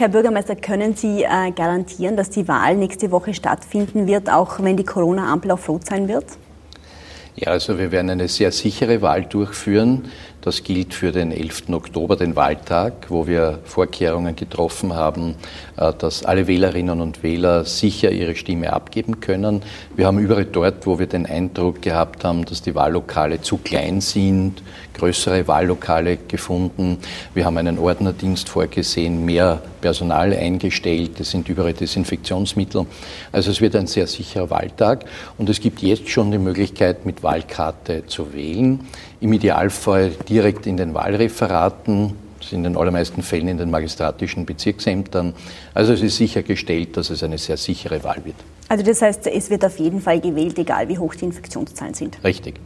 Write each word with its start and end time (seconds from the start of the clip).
Herr 0.00 0.10
Bürgermeister, 0.10 0.54
können 0.54 0.94
Sie 0.94 1.24
äh, 1.24 1.50
garantieren, 1.50 2.16
dass 2.16 2.30
die 2.30 2.46
Wahl 2.46 2.76
nächste 2.76 3.10
Woche 3.10 3.34
stattfinden 3.34 4.06
wird, 4.06 4.30
auch 4.30 4.62
wenn 4.62 4.76
die 4.76 4.84
Corona-Ampel 4.84 5.50
auf 5.50 5.68
Rot 5.68 5.86
sein 5.86 6.06
wird? 6.06 6.24
Ja, 7.34 7.48
also 7.48 7.80
wir 7.80 7.90
werden 7.90 8.08
eine 8.08 8.28
sehr 8.28 8.52
sichere 8.52 9.02
Wahl 9.02 9.24
durchführen. 9.24 10.04
Das 10.40 10.62
gilt 10.62 10.94
für 10.94 11.10
den 11.10 11.32
11. 11.32 11.70
Oktober, 11.70 12.14
den 12.14 12.36
Wahltag, 12.36 13.06
wo 13.08 13.26
wir 13.26 13.58
Vorkehrungen 13.64 14.36
getroffen 14.36 14.94
haben, 14.94 15.34
äh, 15.76 15.92
dass 15.92 16.24
alle 16.24 16.46
Wählerinnen 16.46 17.00
und 17.00 17.24
Wähler 17.24 17.64
sicher 17.64 18.12
ihre 18.12 18.36
Stimme 18.36 18.72
abgeben 18.72 19.18
können. 19.18 19.62
Wir 19.96 20.06
haben 20.06 20.20
überall 20.20 20.44
dort, 20.44 20.86
wo 20.86 21.00
wir 21.00 21.08
den 21.08 21.26
Eindruck 21.26 21.82
gehabt 21.82 22.22
haben, 22.22 22.44
dass 22.44 22.62
die 22.62 22.76
Wahllokale 22.76 23.40
zu 23.40 23.58
klein 23.58 24.00
sind, 24.00 24.62
größere 24.98 25.46
Wahllokale 25.48 26.18
gefunden. 26.28 26.98
Wir 27.34 27.44
haben 27.44 27.56
einen 27.56 27.78
Ordnerdienst 27.78 28.48
vorgesehen, 28.48 29.24
mehr 29.24 29.62
Personal 29.80 30.32
eingestellt. 30.32 31.20
Es 31.20 31.30
sind 31.30 31.48
überall 31.48 31.72
Desinfektionsmittel. 31.72 32.86
Also 33.32 33.50
es 33.50 33.60
wird 33.60 33.76
ein 33.76 33.86
sehr 33.86 34.06
sicherer 34.06 34.50
Wahltag. 34.50 35.04
Und 35.38 35.48
es 35.48 35.60
gibt 35.60 35.80
jetzt 35.80 36.08
schon 36.08 36.30
die 36.30 36.38
Möglichkeit, 36.38 37.06
mit 37.06 37.22
Wahlkarte 37.22 38.06
zu 38.06 38.34
wählen. 38.34 38.80
Im 39.20 39.32
Idealfall 39.32 40.10
direkt 40.28 40.66
in 40.66 40.76
den 40.76 40.94
Wahlreferaten, 40.94 42.27
in 42.52 42.62
den 42.62 42.76
allermeisten 42.76 43.22
Fällen 43.22 43.48
in 43.48 43.58
den 43.58 43.70
magistratischen 43.70 44.46
Bezirksämtern. 44.46 45.34
Also 45.74 45.92
es 45.92 46.02
ist 46.02 46.16
sichergestellt, 46.16 46.96
dass 46.96 47.10
es 47.10 47.22
eine 47.22 47.38
sehr 47.38 47.56
sichere 47.56 48.02
Wahl 48.04 48.24
wird. 48.24 48.36
Also 48.70 48.84
das 48.84 49.00
heißt, 49.00 49.26
es 49.28 49.48
wird 49.48 49.64
auf 49.64 49.78
jeden 49.78 50.00
Fall 50.00 50.20
gewählt, 50.20 50.58
egal 50.58 50.88
wie 50.88 50.98
hoch 50.98 51.14
die 51.14 51.24
Infektionszahlen 51.24 51.94
sind. 51.94 52.22
Richtig. 52.22 52.60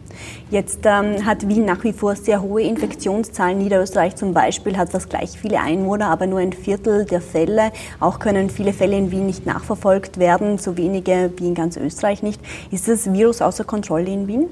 Jetzt 0.51 0.81
ähm, 0.85 1.25
hat 1.25 1.49
Wien 1.49 1.65
nach 1.65 1.85
wie 1.85 1.93
vor 1.93 2.17
sehr 2.17 2.43
hohe 2.43 2.63
Infektionszahlen. 2.63 3.59
Niederösterreich 3.59 4.17
zum 4.17 4.35
Beispiel 4.35 4.77
hat 4.77 4.91
fast 4.91 5.11
gleich 5.11 5.39
viele 5.41 5.61
Einwohner, 5.61 6.09
aber 6.09 6.27
nur 6.27 6.41
ein 6.41 6.53
Viertel 6.53 7.05
der 7.05 7.21
Fälle. 7.21 7.71
Auch 8.01 8.19
können 8.19 8.51
viele 8.51 8.73
Fälle 8.73 8.99
in 8.99 9.13
Wien 9.13 9.27
nicht 9.27 9.47
nachverfolgt 9.47 10.19
werden, 10.19 10.59
so 10.59 10.77
wenige 10.77 11.33
wie 11.37 11.47
in 11.47 11.55
ganz 11.55 11.77
Österreich 11.77 12.23
nicht. 12.23 12.41
Ist 12.73 12.89
das 12.89 13.13
Virus 13.13 13.41
außer 13.41 13.63
Kontrolle 13.63 14.11
in 14.11 14.27
Wien? 14.27 14.49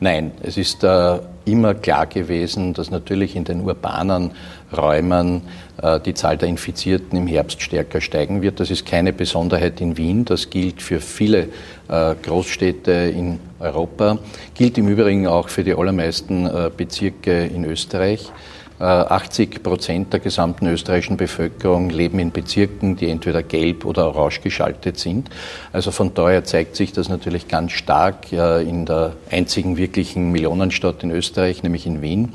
Nein, 0.00 0.32
es 0.42 0.56
ist 0.56 0.82
äh, 0.82 1.18
immer 1.44 1.74
klar 1.74 2.06
gewesen, 2.06 2.72
dass 2.72 2.90
natürlich 2.90 3.36
in 3.36 3.44
den 3.44 3.60
urbanen 3.60 4.32
Räumen 4.76 5.42
äh, 5.82 6.00
die 6.00 6.14
Zahl 6.14 6.36
der 6.36 6.48
Infizierten 6.48 7.16
im 7.18 7.26
Herbst 7.26 7.62
stärker 7.62 8.00
steigen 8.00 8.42
wird. 8.42 8.60
Das 8.60 8.70
ist 8.70 8.86
keine 8.86 9.12
Besonderheit 9.12 9.80
in 9.80 9.96
Wien, 9.96 10.24
das 10.24 10.50
gilt 10.50 10.82
für 10.82 11.00
viele 11.00 11.48
äh, 11.88 12.14
Großstädte 12.22 12.92
in 12.92 13.40
Europa, 13.58 14.18
gilt 14.54 14.78
im 14.78 14.88
Übrigen 14.88 15.26
auch 15.26 15.48
für 15.48 15.64
die 15.64 15.74
allermeisten 15.74 16.46
äh, 16.46 16.70
Bezirke 16.74 17.44
in 17.46 17.64
Österreich. 17.64 18.30
80 18.78 19.56
äh, 19.56 19.58
Prozent 19.58 20.12
der 20.14 20.20
gesamten 20.20 20.66
österreichischen 20.66 21.18
Bevölkerung 21.18 21.90
leben 21.90 22.18
in 22.18 22.30
Bezirken, 22.30 22.96
die 22.96 23.10
entweder 23.10 23.42
gelb 23.42 23.84
oder 23.84 24.06
orange 24.06 24.40
geschaltet 24.40 24.98
sind. 24.98 25.28
Also 25.70 25.90
von 25.90 26.14
daher 26.14 26.44
zeigt 26.44 26.76
sich 26.76 26.92
das 26.92 27.10
natürlich 27.10 27.46
ganz 27.46 27.72
stark 27.72 28.32
in 28.32 28.86
der 28.86 29.12
einzigen 29.30 29.76
wirklichen 29.76 30.32
Millionenstadt 30.32 31.02
in 31.02 31.10
Österreich, 31.10 31.62
nämlich 31.62 31.86
in 31.86 32.00
Wien. 32.00 32.32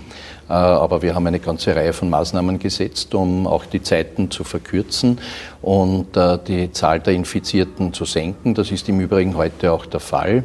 Äh, 0.50 0.54
aber 0.54 1.02
wir 1.02 1.16
haben 1.16 1.26
eine 1.28 1.40
ganze 1.40 1.76
Reihe 1.76 1.94
von 1.94 2.10
Maßnahmen 2.10 2.60
gesetzt, 2.60 3.16
um 3.16 3.48
auch 3.48 3.66
die 3.66 3.82
Zeiten 3.82 4.30
zu 4.32 4.44
verkürzen 4.44 5.20
und 5.62 6.16
äh, 6.16 6.38
die 6.48 6.72
Zahl 6.72 7.00
der 7.00 7.14
Infizierten 7.14 7.94
zu 7.94 8.06
senken. 8.06 8.54
Das 8.54 8.72
ist 8.72 8.88
im 8.90 9.00
Übrigen 9.00 9.36
heute 9.36 9.72
auch 9.72 9.86
der 9.86 10.00
Fall. 10.00 10.44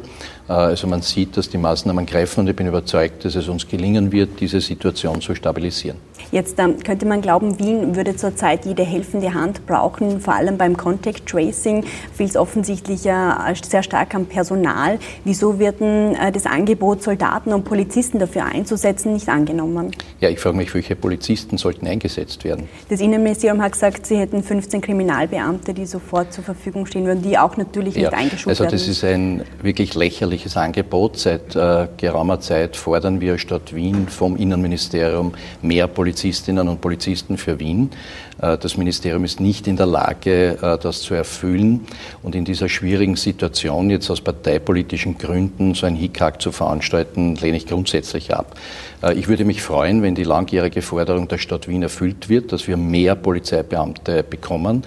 Äh, 0.51 0.71
also 0.71 0.87
man 0.87 1.01
sieht, 1.01 1.37
dass 1.37 1.49
die 1.49 1.57
Maßnahmen 1.57 2.05
greifen 2.05 2.41
und 2.41 2.49
ich 2.49 2.55
bin 2.55 2.67
überzeugt, 2.67 3.23
dass 3.25 3.35
es 3.35 3.47
uns 3.47 3.67
gelingen 3.67 4.11
wird, 4.11 4.39
diese 4.39 4.59
Situation 4.59 5.21
zu 5.21 5.33
stabilisieren. 5.33 5.97
Jetzt 6.31 6.59
ähm, 6.59 6.79
könnte 6.83 7.05
man 7.05 7.21
glauben, 7.21 7.59
Wien 7.59 7.95
würde 7.95 8.15
zurzeit 8.15 8.65
jede 8.65 8.83
helfende 8.83 9.33
Hand 9.33 9.65
brauchen, 9.65 10.21
vor 10.21 10.35
allem 10.35 10.57
beim 10.57 10.77
Contact 10.77 11.25
Tracing 11.25 11.83
fehlt 12.13 12.29
es 12.29 12.37
offensichtlich 12.37 13.05
äh, 13.05 13.53
sehr 13.63 13.83
stark 13.83 14.13
am 14.15 14.25
Personal. 14.25 14.99
Wieso 15.25 15.59
wird 15.59 15.81
äh, 15.81 16.31
das 16.31 16.45
Angebot, 16.45 17.03
Soldaten 17.03 17.53
und 17.53 17.65
Polizisten 17.65 18.19
dafür 18.19 18.45
einzusetzen, 18.45 19.13
nicht 19.13 19.29
angenommen? 19.29 19.91
Ja, 20.19 20.29
ich 20.29 20.39
frage 20.39 20.55
mich, 20.57 20.73
welche 20.73 20.95
Polizisten 20.95 21.57
sollten 21.57 21.87
eingesetzt 21.87 22.43
werden? 22.43 22.69
Das 22.89 23.01
Innenministerium 23.01 23.61
hat 23.61 23.73
gesagt, 23.73 24.05
sie 24.05 24.17
hätten 24.17 24.43
15 24.43 24.81
Kriminalbeamte, 24.81 25.73
die 25.73 25.85
sofort 25.85 26.31
zur 26.33 26.43
Verfügung 26.43 26.85
stehen 26.85 27.05
würden, 27.05 27.21
die 27.21 27.37
auch 27.37 27.57
natürlich 27.57 27.95
ja, 27.95 28.09
nicht 28.09 28.13
eingeschult 28.13 28.47
also 28.47 28.63
werden. 28.63 28.73
Also 28.73 28.85
das 28.85 28.97
ist 28.97 29.03
ein 29.03 29.43
wirklich 29.61 29.95
lächerliches 30.41 30.57
Angebot. 30.57 31.17
Seit 31.17 31.55
äh, 31.55 31.87
geraumer 31.97 32.39
Zeit 32.39 32.75
fordern 32.75 33.21
wir 33.21 33.37
Stadt 33.37 33.73
Wien 33.73 34.07
vom 34.07 34.35
Innenministerium 34.35 35.33
mehr 35.61 35.87
Polizistinnen 35.87 36.67
und 36.67 36.81
Polizisten 36.81 37.37
für 37.37 37.59
Wien. 37.59 37.91
Äh, 38.41 38.57
das 38.57 38.77
Ministerium 38.77 39.23
ist 39.23 39.39
nicht 39.39 39.67
in 39.67 39.77
der 39.77 39.85
Lage, 39.85 40.57
äh, 40.61 40.77
das 40.81 41.01
zu 41.01 41.13
erfüllen. 41.13 41.81
Und 42.23 42.35
in 42.35 42.45
dieser 42.45 42.69
schwierigen 42.69 43.15
Situation, 43.15 43.89
jetzt 43.89 44.09
aus 44.09 44.21
parteipolitischen 44.21 45.17
Gründen 45.17 45.73
so 45.75 45.85
ein 45.85 45.95
Hickhack 45.95 46.41
zu 46.41 46.51
veranstalten, 46.51 47.35
lehne 47.35 47.57
ich 47.57 47.67
grundsätzlich 47.67 48.33
ab. 48.33 48.55
Äh, 49.03 49.13
ich 49.13 49.27
würde 49.27 49.45
mich 49.45 49.61
freuen, 49.61 50.01
wenn 50.01 50.15
die 50.15 50.23
langjährige 50.23 50.81
Forderung 50.81 51.27
der 51.27 51.37
Stadt 51.37 51.67
Wien 51.67 51.83
erfüllt 51.83 52.29
wird, 52.29 52.51
dass 52.51 52.67
wir 52.67 52.77
mehr 52.77 53.15
Polizeibeamte 53.15 54.23
bekommen. 54.23 54.83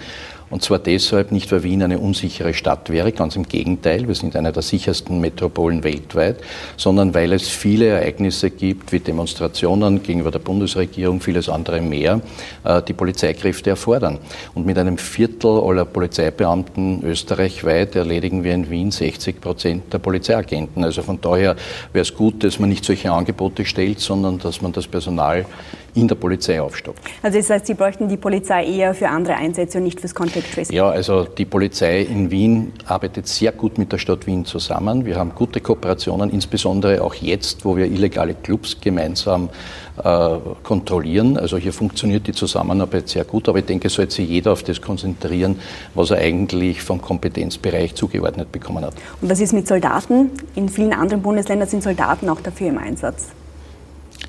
Und 0.49 0.61
zwar 0.61 0.79
deshalb 0.79 1.31
nicht, 1.31 1.51
weil 1.51 1.63
Wien 1.63 1.81
eine 1.81 1.97
unsichere 1.97 2.53
Stadt 2.53 2.89
wäre, 2.89 3.11
ganz 3.11 3.35
im 3.35 3.47
Gegenteil, 3.47 4.07
wir 4.07 4.13
sind 4.13 4.35
eine 4.35 4.51
der 4.51 4.61
sichersten 4.61 5.19
Metropolen 5.19 5.83
weltweit, 5.83 6.37
sondern 6.77 7.13
weil 7.15 7.33
es 7.33 7.47
viele 7.47 7.87
Ereignisse 7.87 8.51
gibt, 8.51 8.91
wie 8.91 8.99
Demonstrationen 8.99 10.03
gegenüber 10.03 10.31
der 10.31 10.39
Bundesregierung, 10.39 11.19
vieles 11.19 11.49
andere 11.49 11.81
mehr, 11.81 12.21
äh, 12.63 12.81
die 12.83 12.93
Polizeikräfte 12.93 13.71
erfordern. 13.71 14.19
Und 14.53 14.65
mit 14.65 14.77
einem 14.77 14.97
Viertel 14.97 15.59
aller 15.59 15.85
Polizeibeamten 15.85 17.03
österreichweit 17.03 17.95
erledigen 17.95 18.43
wir 18.43 18.53
in 18.53 18.69
Wien 18.69 18.91
60 18.91 19.41
Prozent 19.41 19.93
der 19.93 19.99
Polizeiagenten. 19.99 20.83
Also 20.83 21.01
von 21.01 21.19
daher 21.19 21.55
wäre 21.91 22.03
es 22.03 22.13
gut, 22.13 22.43
dass 22.43 22.59
man 22.59 22.69
nicht 22.69 22.85
solche 22.85 23.11
Angebote 23.11 23.65
stellt, 23.65 23.99
sondern 23.99 24.37
dass 24.37 24.61
man 24.61 24.71
das 24.71 24.87
Personal 24.87 25.45
in 25.95 26.07
der 26.07 26.15
Polizei 26.15 26.61
aufstockt. 26.61 26.99
Also 27.23 27.37
das 27.37 27.49
heißt, 27.49 27.65
Sie 27.65 27.73
bräuchten 27.73 28.07
die 28.09 28.17
Polizei 28.17 28.65
eher 28.65 28.93
für 28.93 29.09
andere 29.09 29.35
Einsätze 29.35 29.77
und 29.77 29.85
nicht 29.85 29.99
fürs 30.01 30.13
Contact 30.13 30.53
Tracing? 30.53 30.75
Ja, 30.75 30.89
also 30.89 31.23
die 31.23 31.45
Polizei 31.45 32.01
in 32.01 32.29
Wien 32.29 32.73
arbeitet 32.85 33.27
sehr 33.27 33.51
gut 33.53 33.77
mit 33.77 33.91
der 33.91 33.97
Stadt 33.97 34.27
Wien 34.27 34.45
zusammen. 34.45 35.05
Wir 35.05 35.15
haben 35.15 35.33
gute 35.33 35.61
Kooperationen, 35.61 36.29
insbesondere 36.29 37.01
auch 37.01 37.15
jetzt, 37.15 37.65
wo 37.65 37.77
wir 37.77 37.85
illegale 37.85 38.35
Clubs 38.35 38.77
gemeinsam 38.81 39.49
äh, 40.03 40.29
kontrollieren. 40.63 41.37
Also 41.37 41.57
hier 41.57 41.71
funktioniert 41.71 42.27
die 42.27 42.33
Zusammenarbeit 42.33 43.07
sehr 43.07 43.23
gut, 43.23 43.47
aber 43.47 43.59
ich 43.59 43.65
denke, 43.65 43.87
es 43.87 43.93
sollte 43.93 44.15
sich 44.15 44.27
jeder 44.27 44.51
auf 44.51 44.63
das 44.63 44.81
konzentrieren, 44.81 45.59
was 45.93 46.11
er 46.11 46.17
eigentlich 46.17 46.81
vom 46.81 47.01
Kompetenzbereich 47.01 47.95
zugeordnet 47.95 48.51
bekommen 48.51 48.83
hat. 48.83 48.95
Und 49.21 49.29
was 49.29 49.39
ist 49.39 49.53
mit 49.53 49.67
Soldaten? 49.67 50.31
In 50.55 50.67
vielen 50.67 50.91
anderen 50.91 51.21
Bundesländern 51.21 51.69
sind 51.69 51.83
Soldaten 51.83 52.27
auch 52.29 52.41
dafür 52.41 52.67
im 52.67 52.77
Einsatz. 52.77 53.27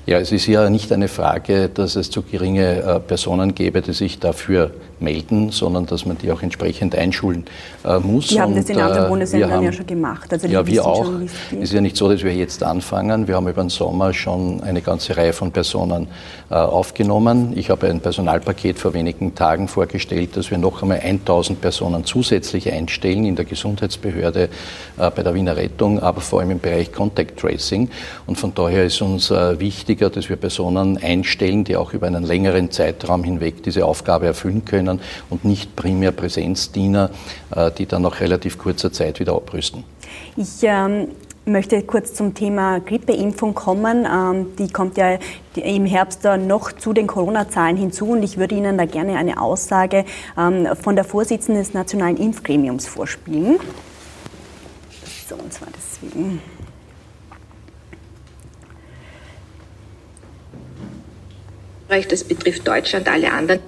Ja, 0.07 0.19
es 0.19 0.31
ist 0.31 0.47
ja 0.47 0.69
nicht 0.69 0.93
eine 0.93 1.09
Frage, 1.09 1.67
dass 1.67 1.97
es 1.97 2.09
zu 2.09 2.21
geringe 2.21 2.77
äh, 2.81 2.99
Personen 3.01 3.53
gäbe, 3.53 3.81
die 3.81 3.91
sich 3.91 4.19
dafür 4.19 4.71
melden, 4.99 5.51
sondern 5.51 5.85
dass 5.85 6.05
man 6.05 6.17
die 6.17 6.31
auch 6.31 6.41
entsprechend 6.41 6.95
einschulen 6.95 7.45
äh, 7.85 7.99
muss. 7.99 8.27
Die 8.27 8.41
haben 8.41 8.55
das 8.55 8.69
in 8.69 8.79
anderen 8.79 9.05
äh, 9.05 9.09
Bundesländern 9.09 9.51
haben, 9.51 9.63
ja 9.63 9.71
schon 9.71 9.87
gemacht. 9.87 10.31
Also 10.31 10.47
ja, 10.47 10.65
wir 10.65 10.85
auch. 10.85 11.09
Es 11.51 11.57
ist 11.57 11.73
ja 11.73 11.81
nicht 11.81 11.97
so, 11.97 12.09
dass 12.09 12.23
wir 12.23 12.33
jetzt 12.33 12.63
anfangen. 12.63 13.27
Wir 13.27 13.35
haben 13.35 13.47
über 13.47 13.63
den 13.63 13.69
Sommer 13.69 14.13
schon 14.13 14.61
eine 14.63 14.81
ganze 14.81 15.15
Reihe 15.17 15.33
von 15.33 15.51
Personen 15.51 16.07
äh, 16.49 16.55
aufgenommen. 16.55 17.53
Ich 17.55 17.69
habe 17.69 17.87
ein 17.87 17.99
Personalpaket 17.99 18.79
vor 18.79 18.93
wenigen 18.93 19.35
Tagen 19.35 19.67
vorgestellt, 19.67 20.35
dass 20.35 20.51
wir 20.51 20.57
noch 20.57 20.81
einmal 20.81 20.99
1000 20.99 21.61
Personen 21.61 22.05
zusätzlich 22.05 22.71
einstellen 22.71 23.25
in 23.25 23.35
der 23.35 23.45
Gesundheitsbehörde 23.45 24.49
äh, 24.97 25.11
bei 25.11 25.23
der 25.23 25.33
Wiener 25.33 25.55
Rettung, 25.57 25.99
aber 25.99 26.21
vor 26.21 26.39
allem 26.39 26.51
im 26.51 26.59
Bereich 26.59 26.91
Contact 26.91 27.39
Tracing. 27.39 27.89
Und 28.25 28.37
von 28.37 28.53
daher 28.53 28.85
ist 28.85 29.01
uns 29.01 29.31
äh, 29.31 29.59
wichtiger, 29.59 30.09
dass 30.09 30.29
wir 30.29 30.35
Personen 30.35 30.97
einstellen, 30.97 31.63
die 31.63 31.75
auch 31.75 31.93
über 31.93 32.07
einen 32.07 32.23
längeren 32.23 32.71
Zeitraum 32.71 33.23
hinweg 33.23 33.63
diese 33.63 33.85
Aufgabe 33.85 34.25
erfüllen 34.25 34.65
können 34.65 34.86
können 34.87 35.01
und 35.29 35.45
nicht 35.45 35.75
primär 35.75 36.11
Präsenzdiener, 36.11 37.11
äh, 37.55 37.71
die 37.71 37.85
dann 37.85 38.01
nach 38.01 38.19
relativ 38.19 38.57
kurzer 38.57 38.91
Zeit 38.91 39.19
wieder 39.19 39.33
abrüsten. 39.33 39.83
Ich 40.35 40.63
ähm 40.63 41.07
möchte 41.47 41.81
kurz 41.83 42.13
zum 42.13 42.33
Thema 42.33 42.79
Grippeimpfung 42.79 43.55
kommen. 43.55 44.05
Ähm, 44.05 44.55
die 44.57 44.69
kommt 44.71 44.97
ja 44.97 45.17
im 45.55 45.85
Herbst 45.85 46.23
noch 46.45 46.71
zu 46.73 46.93
den 46.93 47.07
Corona-Zahlen 47.07 47.77
hinzu 47.77 48.09
und 48.09 48.23
ich 48.23 48.37
würde 48.37 48.55
Ihnen 48.55 48.77
da 48.77 48.85
gerne 48.85 49.17
eine 49.17 49.41
Aussage 49.41 50.05
ähm, 50.37 50.67
von 50.75 50.95
der 50.95 51.05
Vorsitzenden 51.05 51.63
des 51.63 51.73
Nationalen 51.73 52.17
Impfgremiums 52.17 52.87
vorspielen. 52.87 53.59
So, 55.27 55.35
und 55.35 55.51
zwar 55.51 55.69
deswegen. 55.75 56.41
Das 62.09 62.23
betrifft 62.25 62.67
Deutschland, 62.67 63.07
alle 63.07 63.31
anderen. 63.31 63.61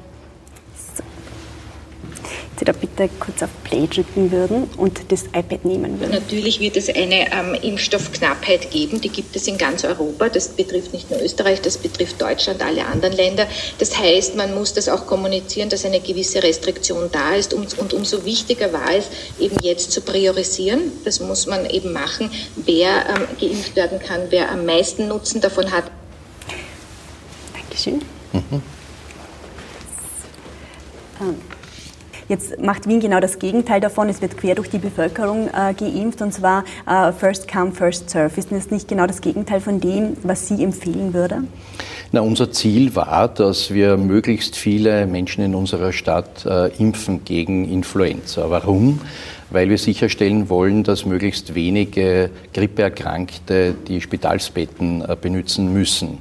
Da 2.69 2.73
bitte 2.73 3.09
kurz 3.19 3.41
auf 3.41 3.49
Play 3.63 3.87
drücken 3.87 4.31
würden 4.31 4.65
und 4.77 5.11
das 5.11 5.23
iPad 5.25 5.65
nehmen 5.65 5.99
würden. 5.99 6.11
Natürlich 6.11 6.59
wird 6.59 6.77
es 6.77 6.87
eine 6.87 7.31
ähm, 7.31 7.55
Impfstoffknappheit 7.59 8.69
geben, 8.69 9.01
die 9.01 9.09
gibt 9.09 9.35
es 9.35 9.47
in 9.47 9.57
ganz 9.57 9.83
Europa. 9.83 10.29
Das 10.29 10.49
betrifft 10.49 10.93
nicht 10.93 11.09
nur 11.09 11.19
Österreich, 11.19 11.61
das 11.61 11.79
betrifft 11.79 12.21
Deutschland, 12.21 12.61
alle 12.61 12.85
anderen 12.85 13.15
Länder. 13.15 13.47
Das 13.79 13.97
heißt, 13.97 14.35
man 14.35 14.53
muss 14.53 14.75
das 14.75 14.87
auch 14.87 15.07
kommunizieren, 15.07 15.69
dass 15.69 15.83
eine 15.83 15.99
gewisse 15.99 16.43
Restriktion 16.43 17.09
da 17.11 17.33
ist 17.33 17.55
und, 17.55 17.79
und 17.79 17.93
umso 17.93 18.23
wichtiger 18.23 18.71
war 18.71 18.93
es, 18.95 19.05
eben 19.39 19.57
jetzt 19.63 19.91
zu 19.91 20.01
priorisieren. 20.01 20.91
Das 21.05 21.19
muss 21.19 21.47
man 21.47 21.67
eben 21.67 21.91
machen, 21.91 22.29
wer 22.55 23.09
ähm, 23.09 23.27
geimpft 23.41 23.75
werden 23.75 23.97
kann, 23.99 24.21
wer 24.29 24.51
am 24.51 24.67
meisten 24.67 25.07
Nutzen 25.07 25.41
davon 25.41 25.71
hat. 25.71 25.85
Dankeschön. 27.55 28.03
Mhm. 28.31 28.61
Jetzt 32.29 32.61
macht 32.61 32.87
Wien 32.87 32.99
genau 32.99 33.19
das 33.19 33.39
Gegenteil 33.39 33.81
davon. 33.81 34.07
Es 34.07 34.21
wird 34.21 34.37
quer 34.37 34.53
durch 34.53 34.69
die 34.69 34.77
Bevölkerung 34.77 35.47
äh, 35.47 35.73
geimpft 35.73 36.21
und 36.21 36.31
zwar 36.31 36.63
äh, 36.87 37.11
First 37.11 37.51
Come, 37.51 37.71
First 37.71 38.11
Serve. 38.11 38.39
Ist 38.39 38.51
das 38.51 38.69
nicht 38.69 38.87
genau 38.87 39.07
das 39.07 39.21
Gegenteil 39.21 39.59
von 39.59 39.81
dem, 39.81 40.15
was 40.21 40.47
Sie 40.47 40.63
empfehlen 40.63 41.15
würde? 41.15 41.43
Na, 42.11 42.21
unser 42.21 42.51
Ziel 42.51 42.95
war, 42.95 43.29
dass 43.29 43.73
wir 43.73 43.97
möglichst 43.97 44.55
viele 44.55 45.07
Menschen 45.07 45.43
in 45.43 45.55
unserer 45.55 45.91
Stadt 45.91 46.45
äh, 46.45 46.67
impfen 46.77 47.25
gegen 47.25 47.67
Influenza. 47.67 48.51
Warum? 48.51 49.01
weil 49.51 49.69
wir 49.69 49.77
sicherstellen 49.77 50.49
wollen, 50.49 50.83
dass 50.83 51.05
möglichst 51.05 51.55
wenige 51.55 52.29
Grippeerkrankte 52.53 53.73
die 53.87 54.01
Spitalsbetten 54.01 55.01
äh, 55.01 55.17
benutzen 55.19 55.73
müssen. 55.73 56.19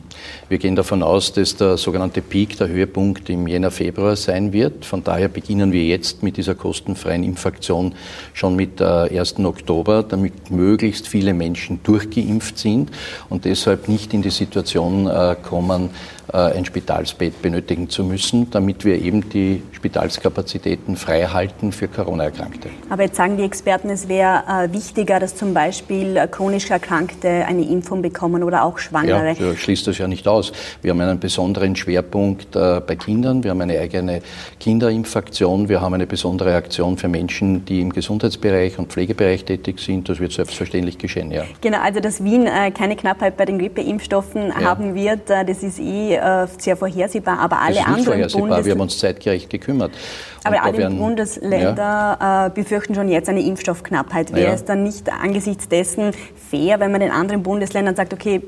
Wir 0.49 0.59
gehen 0.59 0.77
davon 0.77 1.03
aus, 1.03 1.33
dass 1.33 1.57
der 1.57 1.77
sogenannte 1.77 2.23
Peak, 2.23 2.57
der 2.57 2.69
Höhepunkt 2.69 3.29
im 3.31 3.47
Jänner, 3.47 3.71
Februar 3.71 4.17
sein 4.17 4.53
wird. 4.53 4.85
Von 4.85 5.05
daher 5.05 5.29
beginnen 5.29 5.73
wir 5.73 5.85
jetzt 5.85 6.23
mit 6.23 6.37
dieser 6.37 6.55
kostenfreien 6.55 7.23
Impfaktion 7.23 7.95
schon 8.33 8.57
mit 8.57 8.81
1. 8.81 9.39
Äh, 9.39 9.45
Oktober, 9.45 10.03
damit 10.03 10.51
möglichst 10.51 11.09
viele 11.09 11.35
Menschen 11.35 11.81
durchgeimpft 11.83 12.59
sind 12.59 12.91
und 13.29 13.45
deshalb 13.45 13.89
nicht 13.89 14.15
in 14.15 14.23
die 14.23 14.31
Situation 14.31 15.07
äh, 15.07 15.37
kommen, 15.43 15.91
ein 16.31 16.67
Spitalsbett 16.67 17.41
benötigen 17.41 17.89
zu 17.89 18.05
müssen, 18.05 18.51
damit 18.51 18.85
wir 18.85 19.01
eben 19.01 19.31
die 19.31 19.63
Spitalskapazitäten 19.73 20.97
frei 20.97 21.23
halten 21.27 21.71
für 21.71 21.87
Corona-Erkrankte. 21.87 22.69
Aber 22.91 23.05
jetzt 23.05 23.17
sagen 23.17 23.37
die 23.37 23.45
Experten, 23.45 23.91
es 23.91 24.09
wäre 24.09 24.43
äh, 24.49 24.73
wichtiger, 24.73 25.21
dass 25.21 25.37
zum 25.37 25.55
Beispiel 25.55 26.17
äh, 26.17 26.27
chronisch 26.27 26.69
Erkrankte 26.71 27.29
eine 27.47 27.63
Impfung 27.63 28.03
bekommen 28.03 28.43
oder 28.43 28.65
auch 28.65 28.79
Schwangere. 28.79 29.37
Ja, 29.39 29.55
schließt 29.55 29.87
das 29.87 29.99
ja 29.99 30.08
nicht 30.09 30.27
aus. 30.29 30.53
Wir 30.83 30.93
haben 30.93 31.01
einen 31.01 31.19
besonderen 31.19 31.77
Schwerpunkt 31.77 32.57
äh, 32.57 32.81
bei 32.81 32.97
Kindern. 32.97 33.45
Wir 33.45 33.51
haben 33.51 33.61
eine 33.61 33.79
eigene 33.79 34.21
Kinderimpfaktion. 34.61 35.69
Wir 35.69 35.81
haben 35.81 35.95
eine 35.95 36.07
besondere 36.07 36.55
Aktion 36.55 36.97
für 36.97 37.09
Menschen, 37.09 37.65
die 37.65 37.81
im 37.81 37.93
Gesundheitsbereich 37.93 38.79
und 38.79 38.93
Pflegebereich 38.93 39.45
tätig 39.45 39.81
sind. 39.81 40.09
Das 40.09 40.21
wird 40.21 40.33
selbstverständlich 40.33 40.99
geschehen, 40.99 41.31
ja. 41.31 41.45
Genau, 41.61 41.79
also 41.81 42.01
dass 42.01 42.23
Wien 42.23 42.47
äh, 42.47 42.71
keine 42.71 42.97
Knappheit 42.97 43.37
bei 43.37 43.45
den 43.45 43.59
Grippeimpfstoffen 43.59 44.49
ja. 44.49 44.61
haben 44.63 44.95
wird, 44.95 45.31
äh, 45.31 45.45
das 45.45 45.63
ist 45.63 45.79
eh 45.79 46.15
äh, 46.17 46.47
sehr 46.59 46.77
vorhersehbar. 46.77 47.39
Aber 47.39 47.61
alle 47.61 47.87
anderen 47.87 48.27
Bundes 48.31 48.65
Wir 48.65 48.73
haben 48.73 48.81
uns 48.81 48.99
zeitgerecht 48.99 49.51
gekümmert. 49.51 49.93
Aber 50.45 50.63
alle 50.63 50.79
werden, 50.79 50.99
Bundesländer 50.99 52.17
ja. 52.21 52.47
äh, 52.47 52.51
befürchten 52.51 52.95
schon 52.95 53.09
jetzt 53.09 53.29
eine 53.29 53.41
Impfstoffknappheit. 53.41 54.33
Wäre 54.33 54.49
ja. 54.49 54.55
es 54.55 54.65
dann 54.65 54.83
nicht 54.85 55.11
angesichts 55.13 55.69
dessen 55.69 56.13
fair, 56.51 56.81
wenn 56.81 56.93
man 56.93 57.01
den 57.01 57.11
anderen 57.11 57.43
Bundesländern 57.43 57.97
sagt, 57.97 58.13
okay, 58.13 58.43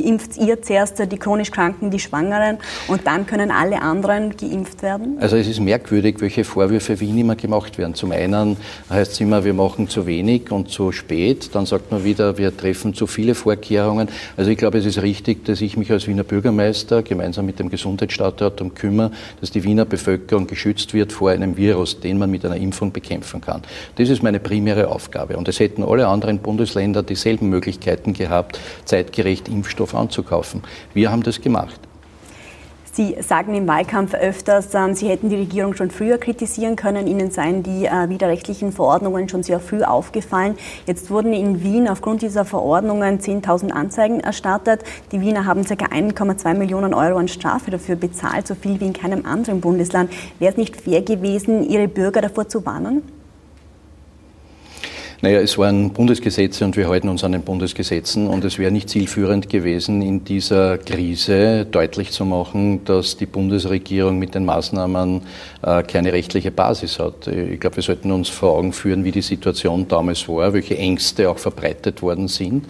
impft 0.00 0.36
ihr 0.36 0.62
zuerst 0.62 0.98
die 0.98 1.18
chronisch 1.18 1.50
Kranken, 1.50 1.90
die 1.90 1.98
Schwangeren 1.98 2.58
und 2.88 3.06
dann 3.06 3.26
können 3.26 3.50
alle 3.50 3.82
anderen 3.82 4.36
geimpft 4.36 4.82
werden? 4.82 5.18
Also 5.20 5.36
es 5.36 5.46
ist 5.46 5.60
merkwürdig, 5.60 6.16
welche 6.20 6.44
Vorwürfe 6.44 7.00
Wien 7.00 7.18
immer 7.18 7.36
gemacht 7.36 7.78
werden. 7.78 7.94
Zum 7.94 8.12
einen 8.12 8.56
heißt 8.88 9.12
es 9.12 9.20
immer, 9.20 9.44
wir 9.44 9.54
machen 9.54 9.88
zu 9.88 10.06
wenig 10.06 10.50
und 10.50 10.70
zu 10.70 10.92
spät. 10.92 11.54
Dann 11.54 11.66
sagt 11.66 11.90
man 11.90 12.04
wieder, 12.04 12.38
wir 12.38 12.56
treffen 12.56 12.94
zu 12.94 13.06
viele 13.06 13.34
Vorkehrungen. 13.34 14.08
Also 14.36 14.50
ich 14.50 14.58
glaube, 14.58 14.78
es 14.78 14.86
ist 14.86 15.02
richtig, 15.02 15.44
dass 15.44 15.60
ich 15.60 15.76
mich 15.76 15.90
als 15.90 16.06
Wiener 16.06 16.24
Bürgermeister 16.24 17.02
gemeinsam 17.02 17.46
mit 17.46 17.58
dem 17.58 17.70
Gesundheitsstadtrat 17.70 18.60
darum 18.60 18.74
kümmere, 18.74 19.10
dass 19.40 19.50
die 19.50 19.64
Wiener 19.64 19.84
Bevölkerung 19.84 20.46
geschützt 20.46 20.94
wird 20.94 21.12
vor 21.12 21.30
einem 21.30 21.56
Virus, 21.56 22.00
den 22.00 22.18
man 22.18 22.30
mit 22.30 22.44
einer 22.44 22.56
Impfung 22.56 22.92
bekämpfen 22.92 23.40
kann. 23.40 23.62
Das 23.96 24.08
ist 24.08 24.22
meine 24.22 24.40
primäre 24.40 24.88
Aufgabe. 24.88 25.36
Und 25.36 25.48
es 25.48 25.60
hätten 25.60 25.82
alle 25.82 26.06
anderen 26.06 26.38
Bundesländer 26.38 27.02
dieselben 27.02 27.48
Möglichkeiten 27.48 28.12
gehabt, 28.12 28.58
zeitgerecht 28.84 29.48
Impfstoff 29.48 29.89
Impfstoff 29.90 29.94
anzukaufen. 29.94 30.62
Wir 30.94 31.10
haben 31.10 31.22
das 31.22 31.40
gemacht. 31.40 31.80
Sie 32.92 33.16
sagen 33.20 33.54
im 33.54 33.68
Wahlkampf 33.68 34.14
öfters, 34.14 34.74
ähm, 34.74 34.94
Sie 34.94 35.08
hätten 35.08 35.28
die 35.28 35.36
Regierung 35.36 35.74
schon 35.74 35.92
früher 35.92 36.18
kritisieren 36.18 36.74
können. 36.74 37.06
Ihnen 37.06 37.30
seien 37.30 37.62
die 37.62 37.86
äh, 37.86 38.08
widerrechtlichen 38.08 38.72
Verordnungen 38.72 39.28
schon 39.28 39.44
sehr 39.44 39.60
früh 39.60 39.84
aufgefallen. 39.84 40.56
Jetzt 40.86 41.08
wurden 41.08 41.32
in 41.32 41.62
Wien 41.62 41.88
aufgrund 41.88 42.20
dieser 42.20 42.44
Verordnungen 42.44 43.20
10.000 43.20 43.70
Anzeigen 43.70 44.18
erstattet. 44.18 44.82
Die 45.12 45.20
Wiener 45.20 45.46
haben 45.46 45.64
ca. 45.64 45.74
1,2 45.74 46.54
Millionen 46.54 46.92
Euro 46.92 47.18
an 47.18 47.28
Strafe 47.28 47.70
dafür 47.70 47.94
bezahlt, 47.94 48.48
so 48.48 48.56
viel 48.56 48.80
wie 48.80 48.86
in 48.86 48.92
keinem 48.92 49.24
anderen 49.24 49.60
Bundesland. 49.60 50.10
Wäre 50.40 50.50
es 50.50 50.58
nicht 50.58 50.80
fair 50.80 51.02
gewesen, 51.02 51.62
Ihre 51.62 51.86
Bürger 51.86 52.20
davor 52.20 52.48
zu 52.48 52.66
warnen? 52.66 53.19
Naja, 55.22 55.40
es 55.40 55.58
waren 55.58 55.90
Bundesgesetze 55.90 56.64
und 56.64 56.78
wir 56.78 56.88
halten 56.88 57.10
uns 57.10 57.24
an 57.24 57.32
den 57.32 57.42
Bundesgesetzen 57.42 58.26
und 58.26 58.42
es 58.42 58.58
wäre 58.58 58.70
nicht 58.70 58.88
zielführend 58.88 59.50
gewesen, 59.50 60.00
in 60.00 60.24
dieser 60.24 60.78
Krise 60.78 61.66
deutlich 61.66 62.10
zu 62.10 62.24
machen, 62.24 62.86
dass 62.86 63.18
die 63.18 63.26
Bundesregierung 63.26 64.18
mit 64.18 64.34
den 64.34 64.46
Maßnahmen 64.46 65.20
äh, 65.60 65.82
keine 65.82 66.14
rechtliche 66.14 66.50
Basis 66.50 66.98
hat. 66.98 67.26
Ich 67.26 67.60
glaube, 67.60 67.76
wir 67.76 67.82
sollten 67.82 68.12
uns 68.12 68.30
vor 68.30 68.56
Augen 68.56 68.72
führen, 68.72 69.04
wie 69.04 69.12
die 69.12 69.20
Situation 69.20 69.86
damals 69.86 70.26
war, 70.26 70.54
welche 70.54 70.78
Ängste 70.78 71.28
auch 71.28 71.38
verbreitet 71.38 72.00
worden 72.00 72.26
sind. 72.26 72.64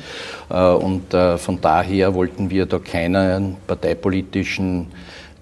Äh, 0.48 0.60
und 0.60 1.14
äh, 1.14 1.38
von 1.38 1.60
daher 1.60 2.14
wollten 2.14 2.50
wir 2.50 2.66
da 2.66 2.80
keinen 2.80 3.58
parteipolitischen 3.68 4.88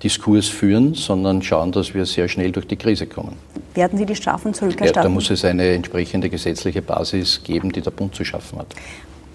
Diskurs 0.03 0.47
führen, 0.49 0.95
sondern 0.95 1.43
schauen, 1.43 1.73
dass 1.73 1.95
wir 1.95 2.06
sehr 2.06 2.29
schnell 2.29 2.53
durch 2.53 2.67
die 2.67 2.77
Krise 2.77 3.06
kommen. 3.06 3.37
Werden 3.75 3.99
Sie 3.99 4.06
die 4.06 4.17
Strafen 4.17 4.55
zurückerstatten? 4.55 4.95
Ja, 4.95 5.03
da 5.03 5.09
muss 5.09 5.31
es 5.31 5.45
eine 5.45 5.69
entsprechende 5.71 6.31
gesetzliche 6.31 6.83
Basis 6.83 7.43
geben, 7.43 7.73
die 7.73 7.81
der 7.81 7.91
Bund 7.91 8.15
zu 8.15 8.25
schaffen 8.25 8.59
hat. 8.59 8.75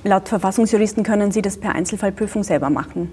Laut 0.04 0.28
Verfassungsjuristen 0.28 1.04
können 1.04 1.32
Sie 1.32 1.42
das 1.42 1.58
per 1.58 1.76
Einzelfallprüfung 1.76 2.44
selber 2.44 2.70
machen. 2.70 3.10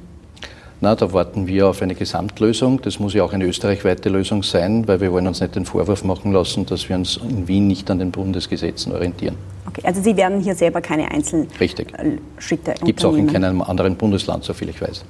Na, 0.82 0.94
da 0.94 1.12
warten 1.12 1.46
wir 1.46 1.68
auf 1.68 1.82
eine 1.82 1.94
Gesamtlösung. 1.94 2.80
Das 2.80 2.98
muss 2.98 3.12
ja 3.12 3.22
auch 3.22 3.34
eine 3.34 3.44
österreichweite 3.44 4.08
Lösung 4.08 4.42
sein, 4.42 4.88
weil 4.88 5.00
wir 5.00 5.12
wollen 5.12 5.26
uns 5.26 5.40
nicht 5.40 5.54
den 5.54 5.66
Vorwurf 5.66 6.04
machen 6.04 6.32
lassen, 6.32 6.64
dass 6.64 6.88
wir 6.88 6.96
uns 6.96 7.18
in 7.18 7.46
Wien 7.46 7.66
nicht 7.66 7.90
an 7.90 7.98
den 7.98 8.10
Bundesgesetzen 8.10 8.92
orientieren. 8.92 9.36
Okay, 9.66 9.82
also 9.84 10.00
Sie 10.00 10.16
werden 10.16 10.40
hier 10.40 10.54
selber 10.54 10.80
keine 10.80 11.10
Einzelschritte 11.10 11.60
Richtig. 11.60 11.94
Gibt 12.82 13.00
es 13.00 13.04
auch 13.04 13.14
in 13.14 13.26
keinem 13.26 13.60
anderen 13.60 13.94
Bundesland, 13.96 14.42
soviel 14.42 14.70
ich 14.70 14.80
weiß. 14.80 15.04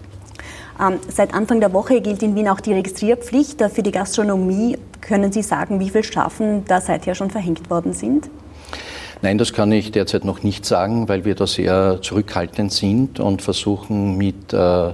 Ähm, 0.81 0.99
seit 1.09 1.35
Anfang 1.35 1.61
der 1.61 1.73
Woche 1.73 2.01
gilt 2.01 2.23
in 2.23 2.35
Wien 2.35 2.49
auch 2.49 2.61
die 2.61 2.73
Registrierpflicht 2.73 3.63
für 3.71 3.83
die 3.83 3.91
Gastronomie. 3.91 4.79
Können 5.01 5.33
Sie 5.33 5.43
sagen, 5.43 5.81
wie 5.81 5.91
viele 5.91 6.05
Strafen 6.05 6.65
da 6.67 6.81
seither 6.81 7.15
schon 7.15 7.31
verhängt 7.31 7.69
worden 7.71 7.93
sind? 7.93 8.31
Nein, 9.23 9.37
das 9.37 9.53
kann 9.53 9.71
ich 9.71 9.93
derzeit 9.93 10.25
noch 10.25 10.43
nicht 10.43 10.65
sagen, 10.65 11.11
weil 11.11 11.27
wir 11.27 11.35
da 11.35 11.47
sehr 11.47 11.99
zurückhaltend 12.01 12.73
sind 12.73 13.21
und 13.21 13.43
versuchen 13.43 14.17
mit 14.17 14.55
äh, 14.55 14.93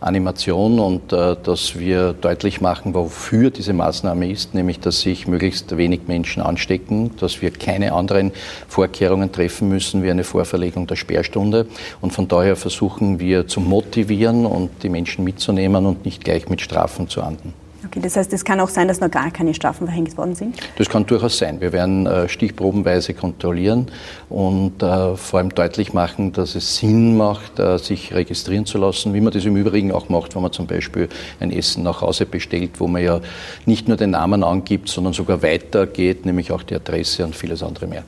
Animation 0.00 0.80
und 0.80 1.12
äh, 1.12 1.36
dass 1.40 1.78
wir 1.78 2.12
deutlich 2.12 2.60
machen, 2.60 2.92
wofür 2.94 3.50
diese 3.50 3.72
Maßnahme 3.72 4.28
ist, 4.28 4.52
nämlich 4.52 4.80
dass 4.80 5.02
sich 5.02 5.28
möglichst 5.28 5.76
wenig 5.76 6.08
Menschen 6.08 6.42
anstecken, 6.42 7.12
dass 7.20 7.40
wir 7.40 7.52
keine 7.52 7.92
anderen 7.92 8.32
Vorkehrungen 8.66 9.30
treffen 9.30 9.68
müssen 9.68 10.02
wie 10.02 10.10
eine 10.10 10.24
Vorverlegung 10.24 10.88
der 10.88 10.96
Sperrstunde. 10.96 11.66
Und 12.00 12.12
von 12.12 12.26
daher 12.26 12.56
versuchen 12.56 13.20
wir 13.20 13.46
zu 13.46 13.60
motivieren 13.60 14.44
und 14.44 14.82
die 14.82 14.88
Menschen 14.88 15.22
mitzunehmen 15.22 15.86
und 15.86 16.04
nicht 16.04 16.24
gleich 16.24 16.48
mit 16.48 16.60
Strafen 16.60 17.08
zu 17.08 17.22
ahnden. 17.22 17.67
Okay, 17.86 18.00
das 18.00 18.16
heißt, 18.16 18.32
es 18.32 18.44
kann 18.44 18.58
auch 18.58 18.68
sein, 18.68 18.88
dass 18.88 19.00
noch 19.00 19.10
gar 19.10 19.30
keine 19.30 19.54
Strafen 19.54 19.86
verhängt 19.86 20.16
worden 20.18 20.34
sind? 20.34 20.56
Das 20.76 20.88
kann 20.88 21.06
durchaus 21.06 21.38
sein. 21.38 21.60
Wir 21.60 21.72
werden 21.72 22.06
äh, 22.06 22.28
stichprobenweise 22.28 23.14
kontrollieren 23.14 23.86
und 24.28 24.82
äh, 24.82 25.16
vor 25.16 25.38
allem 25.38 25.50
deutlich 25.54 25.92
machen, 25.92 26.32
dass 26.32 26.56
es 26.56 26.76
Sinn 26.76 27.16
macht, 27.16 27.60
äh, 27.60 27.78
sich 27.78 28.12
registrieren 28.12 28.66
zu 28.66 28.78
lassen, 28.78 29.14
wie 29.14 29.20
man 29.20 29.32
das 29.32 29.44
im 29.44 29.56
Übrigen 29.56 29.92
auch 29.92 30.08
macht, 30.08 30.34
wenn 30.34 30.42
man 30.42 30.52
zum 30.52 30.66
Beispiel 30.66 31.08
ein 31.38 31.52
Essen 31.52 31.84
nach 31.84 32.00
Hause 32.00 32.26
bestellt, 32.26 32.72
wo 32.78 32.88
man 32.88 33.02
ja 33.02 33.20
nicht 33.64 33.86
nur 33.86 33.96
den 33.96 34.10
Namen 34.10 34.42
angibt, 34.42 34.88
sondern 34.88 35.12
sogar 35.12 35.40
weitergeht, 35.44 36.26
nämlich 36.26 36.50
auch 36.50 36.64
die 36.64 36.74
Adresse 36.74 37.24
und 37.24 37.36
vieles 37.36 37.62
andere 37.62 37.86
mehr. 37.86 38.02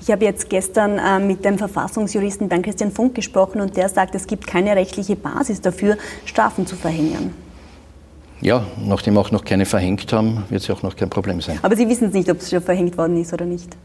Ich 0.00 0.10
habe 0.10 0.24
jetzt 0.24 0.48
gestern 0.48 1.26
mit 1.26 1.44
dem 1.44 1.58
Verfassungsjuristen 1.58 2.48
Bernd 2.48 2.64
Christian 2.64 2.92
Funk 2.92 3.14
gesprochen 3.14 3.60
und 3.60 3.76
der 3.76 3.88
sagt, 3.88 4.14
es 4.14 4.26
gibt 4.26 4.46
keine 4.46 4.76
rechtliche 4.76 5.16
Basis 5.16 5.60
dafür, 5.60 5.98
Strafen 6.24 6.66
zu 6.66 6.76
verhängen. 6.76 7.45
Ja, 8.40 8.66
nachdem 8.84 9.16
auch 9.16 9.30
noch 9.30 9.44
keine 9.44 9.64
verhängt 9.64 10.12
haben, 10.12 10.44
wird 10.50 10.62
es 10.62 10.68
ja 10.68 10.74
auch 10.74 10.82
noch 10.82 10.94
kein 10.94 11.08
Problem 11.08 11.40
sein. 11.40 11.58
Aber 11.62 11.74
Sie 11.76 11.88
wissen 11.88 12.08
es 12.08 12.14
nicht, 12.14 12.30
ob 12.30 12.38
es 12.38 12.50
schon 12.50 12.60
verhängt 12.60 12.96
worden 12.98 13.20
ist 13.20 13.32
oder 13.32 13.46
nicht? 13.46 13.76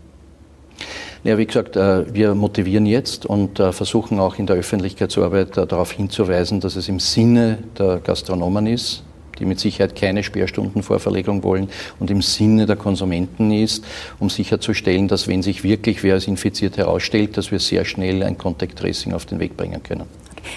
Ja, 1.24 1.38
wie 1.38 1.46
gesagt, 1.46 1.75
äh, 1.75 2.12
wir 2.13 2.34
motivieren 2.34 2.88
jetzt 2.88 3.27
und 3.27 3.60
äh, 3.60 3.72
versuchen 3.72 4.20
auch 4.20 4.39
in 4.39 4.48
der 4.48 4.55
Öffentlichkeitsarbeit 4.55 5.55
äh, 5.55 5.67
darauf 5.67 5.91
hinzuweisen, 5.91 6.60
dass 6.60 6.75
es 6.75 6.89
im 6.89 7.00
Sinne 7.00 7.60
der 7.77 8.00
Gastronomen 8.00 8.65
ist, 8.65 9.03
die 9.39 9.45
mit 9.45 9.59
Sicherheit 9.59 9.95
keine 9.95 10.23
Sperrstundenvorverlegung 10.23 11.43
wollen 11.43 11.69
und 12.00 12.11
im 12.11 12.21
Sinne 12.21 12.65
der 12.65 12.75
Konsumenten 12.75 13.51
ist, 13.51 13.83
um 14.19 14.29
sicherzustellen, 14.29 15.07
dass 15.07 15.27
wenn 15.27 15.41
sich 15.41 15.63
wirklich 15.63 16.03
wer 16.03 16.15
als 16.15 16.27
infiziert 16.27 16.77
herausstellt, 16.77 17.38
dass 17.38 17.51
wir 17.51 17.59
sehr 17.59 17.85
schnell 17.85 18.23
ein 18.23 18.38
Contact 18.38 18.77
Tracing 18.77 19.13
auf 19.13 19.25
den 19.25 19.39
Weg 19.39 19.57
bringen 19.57 19.81
können. 19.83 20.05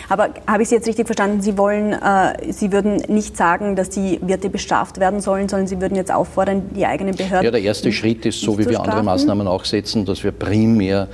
Aber 0.09 0.31
habe 0.47 0.63
ich 0.63 0.69
Sie 0.69 0.75
jetzt 0.75 0.87
richtig 0.89 1.07
verstanden? 1.07 1.43
Sie 1.43 1.59
wollen, 1.59 1.93
äh, 1.93 2.53
Sie 2.53 2.73
würden 2.73 2.97
nicht 3.09 3.37
sagen, 3.37 3.77
dass 3.77 3.91
die 3.91 4.19
Wirte 4.23 4.49
bestraft 4.49 4.99
werden 4.99 5.21
sollen, 5.21 5.49
sondern 5.49 5.67
Sie 5.67 5.81
würden 5.81 5.97
jetzt 5.97 6.13
auffordern, 6.13 6.71
die 6.75 6.87
eigenen 6.87 7.15
Behörden. 7.15 7.45
Ja, 7.45 7.51
der 7.51 7.63
erste 7.63 7.93
Schritt 7.93 8.25
ist, 8.27 8.41
so 8.41 8.59
wie 8.59 8.69
wir 8.69 8.81
andere 8.81 9.03
Maßnahmen 9.03 9.47
auch 9.47 9.65
setzen, 9.65 10.05
dass 10.05 10.25
wir 10.25 10.33
primär 10.33 11.09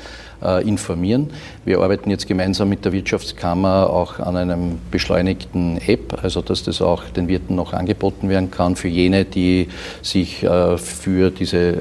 informieren. 0.64 1.30
Wir 1.64 1.80
arbeiten 1.80 2.10
jetzt 2.10 2.26
gemeinsam 2.26 2.68
mit 2.68 2.84
der 2.84 2.92
Wirtschaftskammer 2.92 3.90
auch 3.90 4.18
an 4.20 4.36
einem 4.36 4.78
beschleunigten 4.90 5.78
App, 5.86 6.22
also 6.22 6.40
dass 6.40 6.62
das 6.62 6.80
auch 6.80 7.04
den 7.04 7.28
Wirten 7.28 7.54
noch 7.54 7.72
angeboten 7.72 8.28
werden 8.28 8.50
kann 8.50 8.76
für 8.76 8.88
jene, 8.88 9.24
die 9.24 9.68
sich 10.02 10.42
äh, 10.42 10.78
für 10.78 11.30
diese 11.30 11.58
äh, 11.58 11.76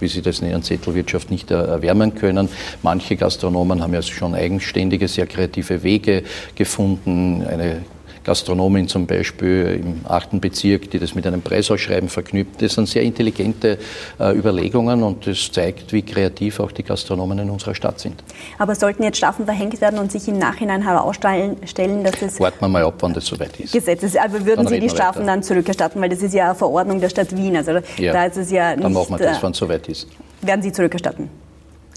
wie 0.00 0.08
sie 0.08 0.22
das 0.22 0.42
nennen, 0.42 0.62
Zettelwirtschaft 0.62 1.30
nicht 1.30 1.50
erwärmen 1.50 2.14
können. 2.14 2.48
Manche 2.84 3.16
Gastronomen 3.16 3.82
haben 3.82 3.94
ja 3.94 4.02
schon 4.02 4.34
eigenständige, 4.34 5.08
sehr 5.08 5.26
kreative 5.26 5.82
Wege 5.82 6.22
gefunden, 6.54 7.44
eine 7.44 7.82
Gastronomin 8.28 8.88
zum 8.88 9.06
Beispiel 9.06 9.80
im 9.82 10.00
achten 10.06 10.38
Bezirk, 10.38 10.90
die 10.90 10.98
das 10.98 11.14
mit 11.14 11.26
einem 11.26 11.40
Preisausschreiben 11.40 12.10
verknüpft. 12.10 12.60
Das 12.60 12.74
sind 12.74 12.86
sehr 12.86 13.00
intelligente 13.00 13.78
äh, 14.20 14.36
Überlegungen 14.36 15.02
und 15.02 15.26
das 15.26 15.50
zeigt, 15.50 15.94
wie 15.94 16.02
kreativ 16.02 16.60
auch 16.60 16.70
die 16.70 16.82
Gastronomen 16.82 17.38
in 17.38 17.48
unserer 17.48 17.74
Stadt 17.74 17.98
sind. 18.00 18.22
Aber 18.58 18.74
sollten 18.74 19.02
jetzt 19.02 19.16
Strafen 19.16 19.46
verhängt 19.46 19.80
werden 19.80 19.98
und 19.98 20.12
sich 20.12 20.28
im 20.28 20.36
Nachhinein 20.38 20.82
herausstellen, 20.82 21.56
dass 22.04 22.20
es. 22.20 22.38
Warten 22.38 22.60
wir 22.60 22.68
mal 22.68 22.84
ab, 22.84 22.96
wann 23.00 23.14
das 23.14 23.24
soweit 23.24 23.58
ist. 23.58 23.72
Gesetz 23.72 24.02
ist. 24.02 24.18
Aber 24.18 24.44
würden 24.44 24.66
dann 24.66 24.74
Sie 24.74 24.80
die 24.80 24.90
Strafen 24.90 25.20
weiter. 25.20 25.26
dann 25.26 25.42
zurückerstatten? 25.42 26.02
Weil 26.02 26.10
das 26.10 26.22
ist 26.22 26.34
ja 26.34 26.50
eine 26.50 26.54
Verordnung 26.54 27.00
der 27.00 27.08
Stadt 27.08 27.34
Wien. 27.34 27.56
Also 27.56 27.78
ja, 27.96 28.12
da 28.12 28.26
ist 28.26 28.36
es 28.36 28.50
ja 28.50 28.72
nicht. 28.76 28.84
Dann 28.84 28.92
machen 28.92 29.18
wir 29.18 29.24
das, 29.24 29.42
wann 29.42 29.52
es 29.52 29.58
soweit 29.58 29.88
ist. 29.88 30.06
Werden 30.42 30.60
Sie 30.60 30.70
zurückerstatten? 30.70 31.30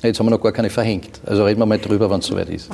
Jetzt 0.04 0.20
haben 0.20 0.26
wir 0.26 0.32
noch 0.32 0.42
gar 0.42 0.52
keine 0.52 0.70
verhängt. 0.70 1.22
Also 1.26 1.46
reden 1.46 1.60
wir 1.60 1.66
mal 1.66 1.78
drüber, 1.78 2.10
wenn 2.10 2.20
es 2.20 2.26
soweit 2.26 2.50
ist. 2.50 2.70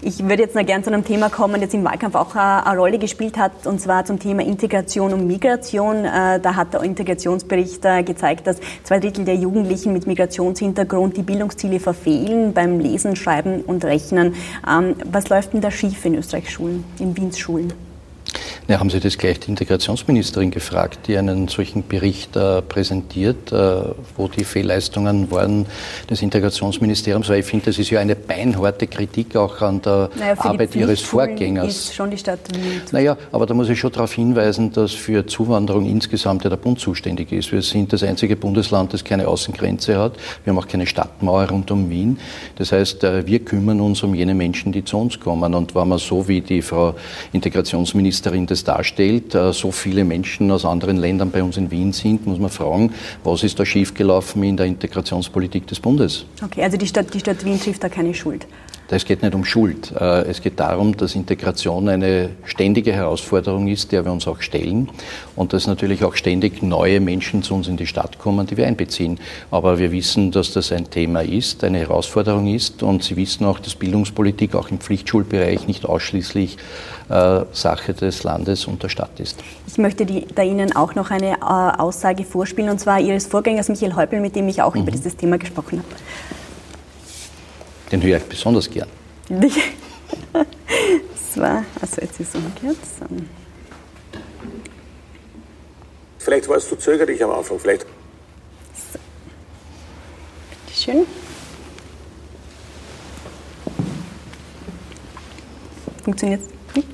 Ich 0.00 0.18
würde 0.22 0.42
jetzt 0.42 0.56
noch 0.56 0.66
gerne 0.66 0.82
zu 0.82 0.92
einem 0.92 1.04
Thema 1.04 1.28
kommen, 1.28 1.60
das 1.60 1.72
im 1.74 1.84
Wahlkampf 1.84 2.16
auch 2.16 2.34
eine 2.34 2.78
Rolle 2.78 2.98
gespielt 2.98 3.38
hat, 3.38 3.66
und 3.66 3.80
zwar 3.80 4.04
zum 4.04 4.18
Thema 4.18 4.42
Integration 4.42 5.12
und 5.12 5.26
Migration. 5.26 6.04
Äh, 6.04 6.40
da 6.40 6.56
hat 6.56 6.74
der 6.74 6.82
Integrationsbericht 6.82 7.84
äh, 7.84 8.02
gezeigt, 8.02 8.46
dass 8.46 8.56
zwei 8.82 8.98
Drittel 8.98 9.24
der 9.24 9.36
Jugendlichen 9.36 9.92
mit 9.92 10.06
Migrationshintergrund 10.06 11.16
die 11.16 11.22
Bildungsziele 11.22 11.78
verfehlen 11.78 12.52
beim 12.52 12.80
Lesen, 12.80 13.14
Schreiben 13.14 13.60
und 13.62 13.84
Rechnen. 13.84 14.34
Ähm, 14.68 14.96
was 15.10 15.28
läuft 15.28 15.52
denn 15.52 15.60
da 15.60 15.70
schief 15.70 16.04
in 16.04 16.16
Österreichs 16.16 16.50
Schulen, 16.50 16.84
in 16.98 17.16
Wiens 17.16 17.38
Schulen? 17.38 17.91
Ja, 18.72 18.80
haben 18.80 18.88
Sie 18.88 19.00
das 19.00 19.18
gleich 19.18 19.38
die 19.38 19.50
Integrationsministerin 19.50 20.50
gefragt, 20.50 21.00
die 21.06 21.18
einen 21.18 21.46
solchen 21.46 21.86
Bericht 21.86 22.36
äh, 22.36 22.62
präsentiert, 22.62 23.52
äh, 23.52 23.82
wo 24.16 24.28
die 24.28 24.44
Fehlleistungen 24.44 25.30
waren 25.30 25.66
des 26.08 26.22
Integrationsministeriums? 26.22 27.28
Weil 27.28 27.40
ich 27.40 27.44
finde, 27.44 27.66
das 27.66 27.78
ist 27.78 27.90
ja 27.90 28.00
eine 28.00 28.16
beinharte 28.16 28.86
Kritik 28.86 29.36
auch 29.36 29.60
an 29.60 29.82
der 29.82 30.08
naja, 30.18 30.34
Arbeit 30.38 30.74
Ihres 30.74 31.02
Vorgängers. 31.02 31.68
Ist 31.68 31.94
schon 31.94 32.10
die 32.10 32.16
Stadt 32.16 32.38
Wien. 32.50 32.80
Naja, 32.92 33.18
aber 33.30 33.44
da 33.44 33.52
muss 33.52 33.68
ich 33.68 33.78
schon 33.78 33.92
darauf 33.92 34.14
hinweisen, 34.14 34.72
dass 34.72 34.92
für 34.92 35.26
Zuwanderung 35.26 35.84
insgesamt 35.84 36.44
ja 36.44 36.48
der 36.48 36.56
Bund 36.56 36.80
zuständig 36.80 37.30
ist. 37.30 37.52
Wir 37.52 37.60
sind 37.60 37.92
das 37.92 38.02
einzige 38.02 38.36
Bundesland, 38.36 38.94
das 38.94 39.04
keine 39.04 39.28
Außengrenze 39.28 39.98
hat. 39.98 40.14
Wir 40.44 40.50
haben 40.50 40.58
auch 40.58 40.66
keine 40.66 40.86
Stadtmauer 40.86 41.46
rund 41.50 41.70
um 41.70 41.90
Wien. 41.90 42.18
Das 42.56 42.72
heißt, 42.72 43.04
äh, 43.04 43.26
wir 43.26 43.40
kümmern 43.40 43.82
uns 43.82 44.02
um 44.02 44.14
jene 44.14 44.34
Menschen, 44.34 44.72
die 44.72 44.82
zu 44.82 44.96
uns 44.96 45.20
kommen. 45.20 45.54
Und 45.54 45.74
wenn 45.74 45.88
man 45.88 45.98
so 45.98 46.26
wie 46.26 46.40
die 46.40 46.62
Frau 46.62 46.94
Integrationsministerin 47.34 48.46
das 48.46 48.61
darstellt, 48.64 49.34
äh, 49.34 49.52
so 49.52 49.70
viele 49.70 50.04
Menschen 50.04 50.50
aus 50.50 50.64
anderen 50.64 50.96
Ländern 50.96 51.30
bei 51.30 51.42
uns 51.42 51.56
in 51.56 51.70
Wien 51.70 51.92
sind, 51.92 52.26
muss 52.26 52.38
man 52.38 52.50
fragen, 52.50 52.92
was 53.24 53.42
ist 53.42 53.58
da 53.58 53.64
schiefgelaufen 53.64 54.42
in 54.42 54.56
der 54.56 54.66
Integrationspolitik 54.66 55.66
des 55.66 55.80
Bundes? 55.80 56.24
Okay, 56.42 56.62
also 56.62 56.76
die 56.76 56.86
Stadt, 56.86 57.12
die 57.12 57.20
Stadt 57.20 57.44
Wien 57.44 57.60
trifft 57.60 57.82
da 57.82 57.88
keine 57.88 58.14
Schuld. 58.14 58.46
Es 58.90 59.06
geht 59.06 59.22
nicht 59.22 59.34
um 59.34 59.44
Schuld. 59.44 59.90
Äh, 59.98 60.22
es 60.28 60.42
geht 60.42 60.60
darum, 60.60 60.94
dass 60.96 61.14
Integration 61.14 61.88
eine 61.88 62.30
ständige 62.44 62.92
Herausforderung 62.92 63.68
ist, 63.68 63.90
der 63.90 64.04
wir 64.04 64.12
uns 64.12 64.28
auch 64.28 64.42
stellen 64.42 64.90
und 65.34 65.54
dass 65.54 65.66
natürlich 65.66 66.04
auch 66.04 66.14
ständig 66.14 66.62
neue 66.62 67.00
Menschen 67.00 67.42
zu 67.42 67.54
uns 67.54 67.68
in 67.68 67.78
die 67.78 67.86
Stadt 67.86 68.18
kommen, 68.18 68.46
die 68.46 68.58
wir 68.58 68.66
einbeziehen. 68.66 69.18
Aber 69.50 69.78
wir 69.78 69.92
wissen, 69.92 70.30
dass 70.30 70.52
das 70.52 70.72
ein 70.72 70.90
Thema 70.90 71.22
ist, 71.22 71.64
eine 71.64 71.78
Herausforderung 71.78 72.46
ist 72.54 72.82
und 72.82 73.02
Sie 73.02 73.16
wissen 73.16 73.46
auch, 73.46 73.58
dass 73.58 73.74
Bildungspolitik 73.74 74.54
auch 74.54 74.70
im 74.70 74.78
Pflichtschulbereich 74.78 75.66
nicht 75.66 75.86
ausschließlich 75.86 76.58
äh, 77.08 77.40
Sache 77.52 77.94
des 77.94 78.24
Landes 78.24 78.66
und 78.66 78.82
der 78.82 78.88
Stadt 78.90 79.20
ist. 79.20 79.42
Ich 79.66 79.78
möchte 79.78 80.04
die, 80.04 80.26
da 80.34 80.42
Ihnen 80.42 80.76
auch 80.76 80.94
noch 80.94 81.10
eine 81.10 81.32
äh, 81.32 81.40
Aussage 81.40 82.24
vorspielen, 82.24 82.70
und 82.70 82.78
zwar 82.78 83.00
Ihres 83.00 83.26
Vorgängers 83.26 83.68
Michael 83.68 83.96
Häupl, 83.96 84.20
mit 84.20 84.36
dem 84.36 84.48
ich 84.48 84.60
auch 84.60 84.74
mhm. 84.74 84.82
über 84.82 84.90
dieses 84.90 85.16
Thema 85.16 85.38
gesprochen 85.38 85.78
habe. 85.78 86.41
Den 87.92 88.02
höre 88.02 88.16
ich 88.16 88.24
besonders 88.24 88.70
gern. 88.70 88.88
das 89.28 89.52
war, 91.36 91.64
also 91.78 92.00
jetzt 92.00 92.18
ist 92.18 92.30
es 92.30 92.34
umgekehrt. 92.34 92.76
So. 92.98 93.06
Vielleicht 96.18 96.48
warst 96.48 96.70
du 96.70 96.76
zögerlich 96.76 97.22
am 97.22 97.32
Anfang, 97.32 97.58
vielleicht. 97.58 97.82
So. 97.82 98.98
Bitteschön. 100.66 101.06
Funktioniert 106.02 106.40
es 106.40 106.74
nicht? 106.74 106.88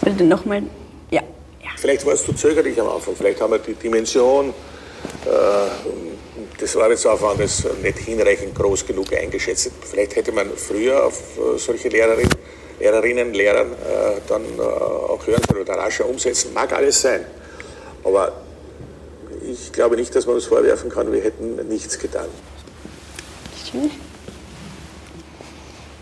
Bitte 0.00 0.24
nochmal. 0.24 0.62
Ja. 1.10 1.22
ja. 1.62 1.70
Vielleicht 1.76 2.06
warst 2.06 2.28
du 2.28 2.32
zögerlich 2.34 2.80
am 2.80 2.88
Anfang, 2.88 3.16
vielleicht 3.16 3.40
haben 3.40 3.50
wir 3.50 3.58
die 3.58 3.74
Dimension 3.74 4.50
äh, 5.26 6.03
des 6.64 6.76
Arbeitsaufwandes 6.76 7.66
nicht 7.82 7.98
hinreichend 7.98 8.54
groß 8.54 8.86
genug 8.86 9.12
eingeschätzt. 9.12 9.70
Vielleicht 9.88 10.16
hätte 10.16 10.32
man 10.32 10.50
früher 10.56 11.04
auf 11.04 11.20
äh, 11.36 11.58
solche 11.58 11.88
Lehrerinnen, 11.88 12.32
Lehrerinnen, 12.80 13.34
Lehrern 13.34 13.72
äh, 13.72 14.20
dann 14.26 14.42
äh, 14.58 14.62
auch 14.62 15.26
hören 15.26 15.42
können 15.42 15.60
oder 15.60 15.74
rascher 15.74 16.08
umsetzen. 16.08 16.52
Mag 16.54 16.72
alles 16.72 17.02
sein. 17.02 17.24
Aber 18.02 18.32
ich 19.46 19.72
glaube 19.72 19.96
nicht, 19.96 20.14
dass 20.14 20.26
man 20.26 20.36
uns 20.36 20.46
vorwerfen 20.46 20.90
kann, 20.90 21.12
wir 21.12 21.20
hätten 21.20 21.68
nichts 21.68 21.98
getan. 21.98 22.28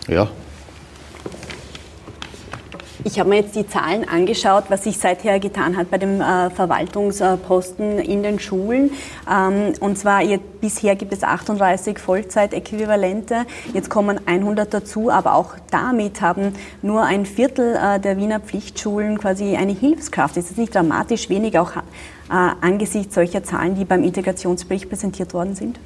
Ja, 0.08 0.30
ich 3.04 3.18
habe 3.18 3.28
mir 3.28 3.36
jetzt 3.36 3.56
die 3.56 3.66
Zahlen 3.66 4.08
angeschaut, 4.08 4.64
was 4.68 4.84
sich 4.84 4.98
seither 4.98 5.40
getan 5.40 5.76
hat 5.76 5.90
bei 5.90 5.98
dem 5.98 6.20
äh, 6.20 6.50
Verwaltungsposten 6.50 7.98
in 7.98 8.22
den 8.22 8.38
Schulen. 8.38 8.90
Ähm, 9.30 9.72
und 9.80 9.98
zwar 9.98 10.22
jetzt, 10.22 10.60
bisher 10.60 10.94
gibt 10.96 11.12
es 11.12 11.22
38 11.22 11.98
Vollzeitäquivalente. 11.98 13.46
Jetzt 13.74 13.90
kommen 13.90 14.20
100 14.26 14.72
dazu, 14.72 15.10
aber 15.10 15.34
auch 15.34 15.54
damit 15.70 16.20
haben 16.20 16.54
nur 16.82 17.02
ein 17.02 17.26
Viertel 17.26 17.76
äh, 17.76 17.98
der 17.98 18.16
Wiener 18.16 18.40
Pflichtschulen 18.40 19.18
quasi 19.18 19.56
eine 19.56 19.72
Hilfskraft. 19.72 20.36
Das 20.36 20.50
ist 20.50 20.58
nicht 20.58 20.74
dramatisch 20.74 21.28
wenig, 21.28 21.58
auch 21.58 21.76
äh, 21.76 21.80
angesichts 22.30 23.14
solcher 23.14 23.42
Zahlen, 23.42 23.74
die 23.74 23.84
beim 23.84 24.04
Integrationsbericht 24.04 24.88
präsentiert 24.88 25.34
worden 25.34 25.54
sind. 25.54 25.78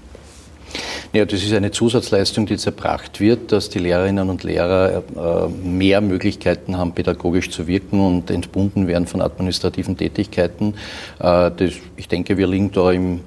Ja, 1.16 1.24
das 1.24 1.42
ist 1.42 1.54
eine 1.54 1.70
Zusatzleistung, 1.70 2.44
die 2.44 2.58
zerbracht 2.58 3.20
wird, 3.20 3.50
dass 3.50 3.70
die 3.70 3.78
Lehrerinnen 3.78 4.28
und 4.28 4.44
Lehrer 4.44 5.02
äh, 5.16 5.66
mehr 5.66 6.02
Möglichkeiten 6.02 6.76
haben, 6.76 6.92
pädagogisch 6.92 7.48
zu 7.48 7.66
wirken 7.66 8.00
und 8.00 8.30
entbunden 8.30 8.86
werden 8.86 9.06
von 9.06 9.22
administrativen 9.22 9.96
Tätigkeiten. 9.96 10.74
Äh, 11.18 11.52
das, 11.56 11.72
ich 11.96 12.08
denke, 12.08 12.36
wir 12.36 12.46
liegen 12.46 12.70
da 12.70 12.92
im 12.92 13.20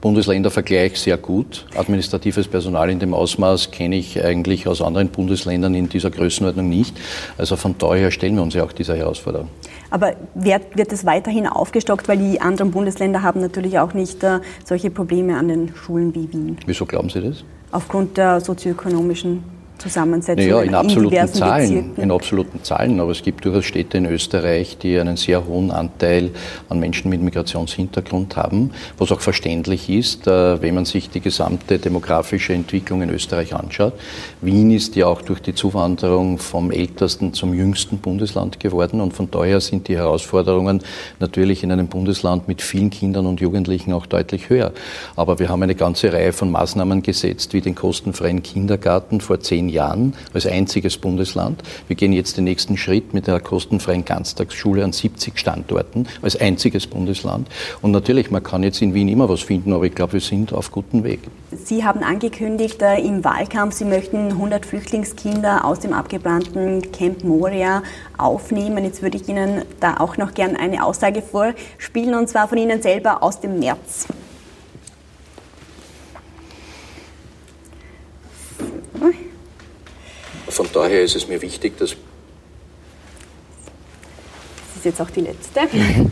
Bundesländervergleich 0.00 1.00
sehr 1.00 1.16
gut. 1.16 1.66
Administratives 1.74 2.46
Personal 2.46 2.88
in 2.90 3.00
dem 3.00 3.12
Ausmaß 3.12 3.72
kenne 3.72 3.96
ich 3.96 4.24
eigentlich 4.24 4.68
aus 4.68 4.80
anderen 4.80 5.08
Bundesländern 5.08 5.74
in 5.74 5.88
dieser 5.88 6.10
Größenordnung 6.10 6.68
nicht. 6.68 6.96
Also 7.38 7.56
von 7.56 7.74
daher 7.76 8.12
stellen 8.12 8.36
wir 8.36 8.42
uns 8.42 8.54
ja 8.54 8.62
auch 8.62 8.72
dieser 8.72 8.96
Herausforderung. 8.96 9.48
Aber 9.92 10.14
wird, 10.34 10.74
wird 10.74 10.90
es 10.90 11.04
weiterhin 11.04 11.46
aufgestockt, 11.46 12.08
weil 12.08 12.16
die 12.16 12.40
anderen 12.40 12.70
Bundesländer 12.70 13.22
haben 13.22 13.40
natürlich 13.42 13.78
auch 13.78 13.92
nicht 13.92 14.24
äh, 14.24 14.40
solche 14.64 14.90
Probleme 14.90 15.36
an 15.36 15.48
den 15.48 15.74
Schulen 15.76 16.14
wie 16.14 16.32
Wien? 16.32 16.56
Wieso 16.64 16.86
glauben 16.86 17.10
Sie 17.10 17.20
das? 17.20 17.44
Aufgrund 17.72 18.16
der 18.16 18.40
sozioökonomischen 18.40 19.44
Zusammensetzung 19.82 20.44
naja, 20.44 20.62
in 20.62 20.74
absoluten 20.74 21.16
in 21.16 21.28
Zahlen, 21.28 21.68
Bezirken. 21.68 22.02
in 22.02 22.10
absoluten 22.12 22.62
Zahlen, 22.62 23.00
aber 23.00 23.10
es 23.10 23.22
gibt 23.22 23.44
durchaus 23.44 23.64
Städte 23.64 23.98
in 23.98 24.06
Österreich, 24.06 24.78
die 24.78 24.96
einen 24.98 25.16
sehr 25.16 25.44
hohen 25.44 25.72
Anteil 25.72 26.30
an 26.68 26.78
Menschen 26.78 27.08
mit 27.08 27.20
Migrationshintergrund 27.20 28.36
haben, 28.36 28.70
was 28.98 29.10
auch 29.10 29.20
verständlich 29.20 29.90
ist, 29.90 30.28
äh, 30.28 30.62
wenn 30.62 30.76
man 30.76 30.84
sich 30.84 31.10
die 31.10 31.20
gesamte 31.20 31.80
demografische 31.80 32.52
Entwicklung 32.52 33.02
in 33.02 33.10
Österreich 33.10 33.54
anschaut. 33.54 33.94
Wien 34.40 34.70
ist 34.70 34.94
ja 34.94 35.06
auch 35.06 35.20
durch 35.20 35.40
die 35.40 35.54
Zuwanderung 35.54 36.38
vom 36.38 36.70
ältesten 36.70 37.32
zum 37.32 37.52
jüngsten 37.52 37.98
Bundesland 37.98 38.60
geworden 38.60 39.00
und 39.00 39.14
von 39.14 39.30
daher 39.30 39.60
sind 39.60 39.88
die 39.88 39.96
Herausforderungen 39.96 40.80
natürlich 41.18 41.64
in 41.64 41.72
einem 41.72 41.88
Bundesland 41.88 42.46
mit 42.46 42.62
vielen 42.62 42.90
Kindern 42.90 43.26
und 43.26 43.40
Jugendlichen 43.40 43.92
auch 43.92 44.06
deutlich 44.06 44.48
höher. 44.48 44.72
Aber 45.16 45.40
wir 45.40 45.48
haben 45.48 45.62
eine 45.62 45.74
ganze 45.74 46.12
Reihe 46.12 46.32
von 46.32 46.52
Maßnahmen 46.52 47.02
gesetzt, 47.02 47.52
wie 47.52 47.60
den 47.60 47.74
kostenfreien 47.74 48.44
Kindergarten 48.44 49.20
vor 49.20 49.40
zehn 49.40 49.71
Jahren 49.72 50.14
als 50.32 50.46
einziges 50.46 50.96
Bundesland. 50.98 51.62
Wir 51.88 51.96
gehen 51.96 52.12
jetzt 52.12 52.36
den 52.36 52.44
nächsten 52.44 52.76
Schritt 52.76 53.14
mit 53.14 53.26
der 53.26 53.40
kostenfreien 53.40 54.04
Ganztagsschule 54.04 54.84
an 54.84 54.92
70 54.92 55.38
Standorten 55.38 56.06
als 56.22 56.36
einziges 56.36 56.86
Bundesland. 56.86 57.48
Und 57.80 57.90
natürlich, 57.90 58.30
man 58.30 58.42
kann 58.42 58.62
jetzt 58.62 58.80
in 58.82 58.94
Wien 58.94 59.08
immer 59.08 59.28
was 59.28 59.40
finden, 59.40 59.72
aber 59.72 59.84
ich 59.84 59.94
glaube, 59.94 60.14
wir 60.14 60.20
sind 60.20 60.52
auf 60.52 60.70
gutem 60.70 61.02
Weg. 61.02 61.20
Sie 61.64 61.84
haben 61.84 62.02
angekündigt 62.02 62.80
äh, 62.82 62.98
im 63.00 63.24
Wahlkampf, 63.24 63.74
Sie 63.74 63.84
möchten 63.84 64.28
100 64.28 64.64
Flüchtlingskinder 64.64 65.64
aus 65.64 65.80
dem 65.80 65.92
abgebrannten 65.92 66.92
Camp 66.92 67.24
Moria 67.24 67.82
aufnehmen. 68.18 68.84
Jetzt 68.84 69.02
würde 69.02 69.16
ich 69.16 69.28
Ihnen 69.28 69.62
da 69.80 69.96
auch 69.98 70.16
noch 70.16 70.34
gern 70.34 70.56
eine 70.56 70.84
Aussage 70.84 71.22
vorspielen, 71.22 72.14
und 72.14 72.28
zwar 72.28 72.48
von 72.48 72.58
Ihnen 72.58 72.82
selber 72.82 73.22
aus 73.22 73.40
dem 73.40 73.58
März. 73.58 74.06
Von 80.52 80.68
daher 80.70 81.02
ist 81.02 81.16
es 81.16 81.26
mir 81.28 81.40
wichtig, 81.40 81.78
dass. 81.78 81.90
Das 81.90 81.98
ist 84.76 84.84
jetzt 84.84 85.00
auch 85.00 85.10
die 85.10 85.22
letzte. 85.22 85.60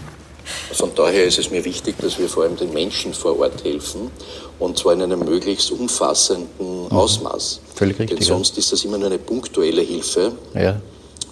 Von 0.73 0.91
daher 0.95 1.25
ist 1.27 1.39
es 1.39 1.51
mir 1.51 1.65
wichtig, 1.65 1.97
dass 2.01 2.19
wir 2.19 2.29
vor 2.29 2.45
allem 2.45 2.57
den 2.57 2.73
Menschen 2.73 3.13
vor 3.13 3.39
Ort 3.39 3.63
helfen 3.65 4.11
und 4.59 4.79
zwar 4.79 4.95
in 4.95 5.03
einem 5.03 5.21
möglichst 5.21 5.71
umfassenden 5.71 6.85
mhm. 6.85 6.91
Ausmaß. 6.91 7.61
Völlig 7.75 7.99
richtig. 7.99 8.19
Denn 8.19 8.27
sonst 8.27 8.57
ist 8.57 8.73
das 8.73 8.83
immer 8.85 8.97
nur 8.97 9.09
eine 9.09 9.19
punktuelle 9.19 9.83
Hilfe. 9.83 10.33
Ja. 10.55 10.81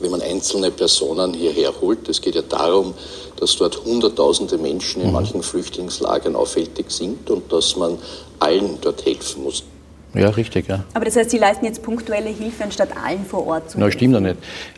Wenn 0.00 0.11
man 0.11 0.21
einzelne 0.21 0.71
Personen 0.71 1.33
hierher 1.35 1.73
holt, 1.81 2.09
es 2.09 2.21
geht 2.21 2.35
ja 2.35 2.43
darum, 2.43 2.95
dass 3.37 3.57
dort 3.57 3.85
Hunderttausende 3.85 4.59
Menschen 4.59 5.00
in 5.00 5.09
mhm. 5.09 5.15
manchen 5.15 5.43
Flüchtlingslagern 5.43 6.37
auffällig 6.37 6.91
sind 6.91 7.31
und 7.31 7.50
dass 7.50 7.75
man 7.77 7.99
allen 8.38 8.79
dort 8.83 9.05
helfen 9.07 9.45
muss. 9.45 9.65
Ja, 10.15 10.31
richtig, 10.31 10.69
ja. 10.69 10.85
Aber 10.95 11.05
das 11.05 11.17
heißt, 11.17 11.31
Sie 11.31 11.38
leisten 11.38 11.67
jetzt 11.67 11.83
punktuelle 11.83 12.31
Hilfe, 12.31 12.65
anstatt 12.65 12.88
allen 12.97 13.25
vor 13.27 13.47
Ort 13.47 13.71
zu 13.71 13.79
Na, 13.79 13.91
stimmt 13.91 14.15
doch 14.15 14.21
nicht. 14.21 14.37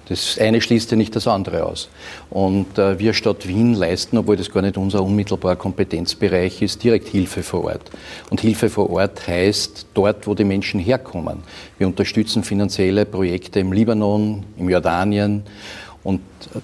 Das 0.08 0.38
eine 0.40 0.60
schließt 0.60 0.90
ja 0.90 0.96
nicht 0.96 1.14
das 1.14 1.28
andere 1.28 1.64
aus. 1.64 1.88
Und 2.30 2.78
äh, 2.78 2.98
wir 2.98 3.14
Stadt 3.14 3.46
Wien 3.46 3.74
leisten, 3.74 4.18
obwohl 4.18 4.36
das 4.36 4.50
gar 4.50 4.62
nicht 4.62 4.76
unser 4.76 5.02
unmittelbarer 5.02 5.54
Kompetenzbereich 5.54 6.62
ist, 6.62 6.82
direkt 6.82 7.08
Hilfe 7.08 7.44
vor 7.44 7.64
Ort. 7.64 7.90
Und 8.28 8.40
Hilfe 8.40 8.68
vor 8.68 8.90
Ort 8.90 9.26
heißt 9.28 9.86
dort, 9.94 10.26
wo 10.26 10.34
die 10.34 10.44
Menschen 10.44 10.80
herkommen. 10.80 11.44
Wir 11.78 11.86
unterstützen 11.86 12.42
finanzielle 12.42 13.06
Projekte 13.06 13.60
im 13.60 13.72
Libanon, 13.72 14.44
im 14.58 14.68
Jordanien 14.68 15.44
und 16.02 16.20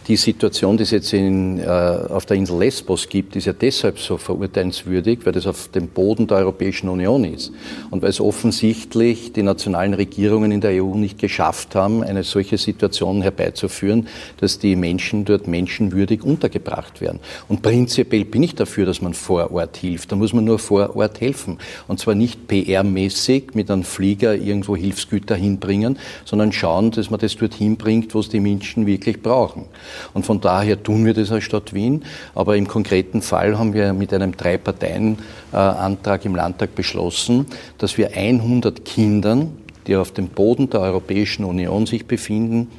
die 0.06 0.16
Situation, 0.16 0.76
die 0.76 0.82
es 0.84 0.90
jetzt 0.90 1.12
in, 1.12 1.60
äh, 1.60 1.64
auf 1.64 2.26
der 2.26 2.36
Insel 2.36 2.58
Lesbos 2.58 3.08
gibt, 3.08 3.36
ist 3.36 3.46
ja 3.46 3.52
deshalb 3.52 3.98
so 3.98 4.16
verurteilenswürdig, 4.16 5.20
weil 5.24 5.32
das 5.32 5.46
auf 5.46 5.68
dem 5.68 5.88
Boden 5.88 6.26
der 6.26 6.38
Europäischen 6.38 6.88
Union 6.88 7.24
ist. 7.24 7.52
Und 7.90 8.02
weil 8.02 8.10
es 8.10 8.20
offensichtlich 8.20 9.32
die 9.32 9.42
nationalen 9.42 9.94
Regierungen 9.94 10.52
in 10.52 10.60
der 10.60 10.82
EU 10.82 10.94
nicht 10.94 11.18
geschafft 11.18 11.74
haben, 11.74 12.02
eine 12.02 12.24
solche 12.24 12.58
Situation 12.58 13.22
herbeizuführen, 13.22 14.08
dass 14.38 14.58
die 14.58 14.76
Menschen 14.76 15.24
dort 15.24 15.46
menschenwürdig 15.46 16.22
untergebracht 16.22 17.00
werden. 17.00 17.20
Und 17.48 17.62
prinzipiell 17.62 18.24
bin 18.24 18.42
ich 18.42 18.54
dafür, 18.54 18.86
dass 18.86 19.02
man 19.02 19.14
vor 19.14 19.50
Ort 19.52 19.76
hilft. 19.76 20.12
Da 20.12 20.16
muss 20.16 20.32
man 20.32 20.44
nur 20.44 20.58
vor 20.58 20.96
Ort 20.96 21.20
helfen. 21.20 21.58
Und 21.86 22.00
zwar 22.00 22.14
nicht 22.14 22.48
PR-mäßig 22.48 23.54
mit 23.54 23.70
einem 23.70 23.84
Flieger 23.84 24.34
irgendwo 24.34 24.76
Hilfsgüter 24.76 25.36
hinbringen, 25.36 25.98
sondern 26.24 26.52
schauen, 26.52 26.90
dass 26.90 27.10
man 27.10 27.20
das 27.20 27.36
dort 27.36 27.54
hinbringt, 27.54 28.14
wo 28.14 28.20
es 28.20 28.28
die 28.28 28.40
Menschen 28.40 28.86
wirklich 28.86 29.22
brauchen. 29.22 29.65
Und 30.14 30.26
von 30.26 30.40
daher 30.40 30.82
tun 30.82 31.04
wir 31.04 31.14
das 31.14 31.32
als 31.32 31.44
Stadt 31.44 31.74
Wien. 31.74 32.04
Aber 32.34 32.56
im 32.56 32.68
konkreten 32.68 33.22
Fall 33.22 33.58
haben 33.58 33.74
wir 33.74 33.92
mit 33.92 34.12
einem 34.12 34.36
Drei-Parteien-Antrag 34.36 36.24
im 36.24 36.34
Landtag 36.34 36.74
beschlossen, 36.74 37.46
dass 37.78 37.98
wir 37.98 38.12
100 38.14 38.84
Kindern, 38.84 39.56
die 39.86 39.96
auf 39.96 40.12
dem 40.12 40.28
Boden 40.28 40.70
der 40.70 40.80
Europäischen 40.80 41.44
Union 41.44 41.86
sich 41.86 42.06
befinden, 42.06 42.70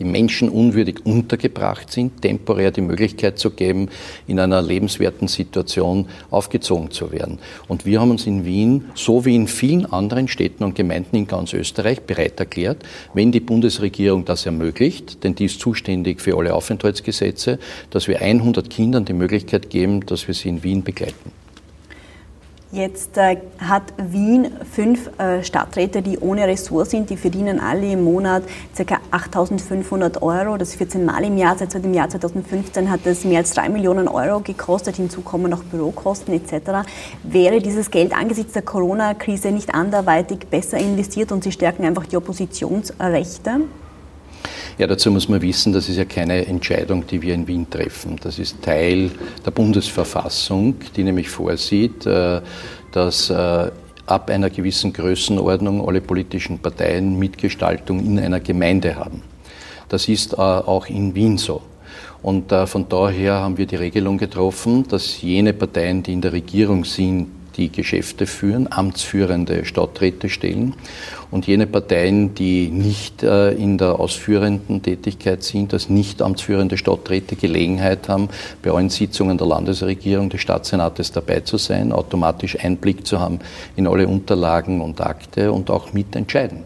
die 0.00 0.04
Menschen 0.04 0.48
unwürdig 0.48 1.04
untergebracht 1.04 1.92
sind, 1.92 2.22
temporär 2.22 2.70
die 2.72 2.80
Möglichkeit 2.80 3.38
zu 3.38 3.50
geben, 3.50 3.90
in 4.26 4.40
einer 4.40 4.62
lebenswerten 4.62 5.28
Situation 5.28 6.06
aufgezogen 6.30 6.90
zu 6.90 7.12
werden. 7.12 7.38
Und 7.68 7.86
wir 7.86 8.00
haben 8.00 8.10
uns 8.10 8.26
in 8.26 8.44
Wien, 8.44 8.86
so 8.94 9.24
wie 9.24 9.36
in 9.36 9.46
vielen 9.46 9.86
anderen 9.86 10.26
Städten 10.26 10.64
und 10.64 10.74
Gemeinden 10.74 11.16
in 11.16 11.26
ganz 11.26 11.52
Österreich, 11.52 12.00
bereit 12.00 12.40
erklärt, 12.40 12.82
wenn 13.14 13.30
die 13.30 13.40
Bundesregierung 13.40 14.24
das 14.24 14.46
ermöglicht, 14.46 15.22
denn 15.22 15.34
die 15.34 15.44
ist 15.44 15.60
zuständig 15.60 16.20
für 16.20 16.36
alle 16.36 16.54
Aufenthaltsgesetze, 16.54 17.58
dass 17.90 18.08
wir 18.08 18.22
100 18.22 18.70
Kindern 18.70 19.04
die 19.04 19.12
Möglichkeit 19.12 19.70
geben, 19.70 20.06
dass 20.06 20.26
wir 20.26 20.34
sie 20.34 20.48
in 20.48 20.62
Wien 20.64 20.82
begleiten. 20.82 21.39
Jetzt 22.72 23.18
äh, 23.18 23.36
hat 23.58 23.82
Wien 23.96 24.52
fünf 24.70 25.10
äh, 25.18 25.42
Stadträte, 25.42 26.02
die 26.02 26.18
ohne 26.18 26.46
Ressort 26.46 26.88
sind. 26.88 27.10
Die 27.10 27.16
verdienen 27.16 27.58
alle 27.58 27.90
im 27.90 28.04
Monat 28.04 28.44
ca. 28.76 29.00
8.500 29.10 30.22
Euro. 30.22 30.56
Das 30.56 30.76
14 30.76 31.04
Mal 31.04 31.24
im 31.24 31.36
Jahr. 31.36 31.58
Seit 31.58 31.74
dem 31.74 31.92
Jahr 31.92 32.08
2015 32.08 32.88
hat 32.88 33.00
das 33.02 33.24
mehr 33.24 33.38
als 33.38 33.54
3 33.54 33.70
Millionen 33.70 34.06
Euro 34.06 34.38
gekostet. 34.38 34.96
Hinzu 34.96 35.22
kommen 35.22 35.50
noch 35.50 35.64
Bürokosten 35.64 36.32
etc. 36.32 36.88
Wäre 37.24 37.58
dieses 37.58 37.90
Geld 37.90 38.12
angesichts 38.12 38.52
der 38.52 38.62
Corona-Krise 38.62 39.50
nicht 39.50 39.74
anderweitig 39.74 40.46
besser 40.48 40.78
investiert 40.78 41.32
und 41.32 41.42
sie 41.42 41.50
stärken 41.50 41.84
einfach 41.84 42.06
die 42.06 42.16
Oppositionsrechte? 42.16 43.62
Ja, 44.78 44.86
dazu 44.86 45.10
muss 45.10 45.28
man 45.28 45.42
wissen, 45.42 45.72
das 45.72 45.88
ist 45.88 45.96
ja 45.96 46.04
keine 46.04 46.46
Entscheidung, 46.46 47.06
die 47.06 47.20
wir 47.22 47.34
in 47.34 47.46
Wien 47.46 47.68
treffen. 47.68 48.16
Das 48.22 48.38
ist 48.38 48.62
Teil 48.62 49.10
der 49.44 49.50
Bundesverfassung, 49.50 50.76
die 50.96 51.04
nämlich 51.04 51.28
vorsieht, 51.28 52.06
äh, 52.06 52.40
dass 52.92 53.30
äh, 53.30 53.70
ab 54.06 54.30
einer 54.30 54.50
gewissen 54.50 54.92
Größenordnung 54.92 55.86
alle 55.86 56.00
politischen 56.00 56.58
Parteien 56.58 57.18
Mitgestaltung 57.18 58.00
in 58.00 58.18
einer 58.18 58.40
Gemeinde 58.40 58.96
haben. 58.96 59.22
Das 59.88 60.08
ist 60.08 60.34
äh, 60.34 60.36
auch 60.36 60.86
in 60.86 61.14
Wien 61.14 61.38
so. 61.38 61.62
Und 62.22 62.52
von 62.52 62.86
daher 62.86 63.36
haben 63.36 63.56
wir 63.56 63.64
die 63.64 63.76
Regelung 63.76 64.18
getroffen, 64.18 64.86
dass 64.86 65.22
jene 65.22 65.54
Parteien, 65.54 66.02
die 66.02 66.12
in 66.12 66.20
der 66.20 66.34
Regierung 66.34 66.84
sind, 66.84 67.28
die 67.56 67.72
Geschäfte 67.72 68.26
führen, 68.26 68.70
amtsführende 68.70 69.64
Stadträte 69.64 70.28
stellen 70.28 70.74
und 71.30 71.46
jene 71.46 71.66
Parteien, 71.66 72.34
die 72.34 72.68
nicht 72.68 73.22
äh, 73.22 73.52
in 73.52 73.78
der 73.78 74.00
ausführenden 74.00 74.82
Tätigkeit 74.82 75.42
sind, 75.42 75.72
als 75.72 75.88
nicht 75.88 76.22
amtsführende 76.22 76.76
Stadträte 76.76 77.36
Gelegenheit 77.36 78.08
haben, 78.08 78.28
bei 78.62 78.70
allen 78.70 78.90
Sitzungen 78.90 79.38
der 79.38 79.46
Landesregierung, 79.46 80.28
des 80.30 80.40
Staatssenates 80.40 81.12
dabei 81.12 81.40
zu 81.40 81.56
sein, 81.56 81.92
automatisch 81.92 82.58
Einblick 82.58 83.06
zu 83.06 83.20
haben 83.20 83.38
in 83.76 83.86
alle 83.86 84.08
Unterlagen 84.08 84.80
und 84.80 85.00
Akte 85.00 85.52
und 85.52 85.70
auch 85.70 85.92
mitentscheiden 85.92 86.64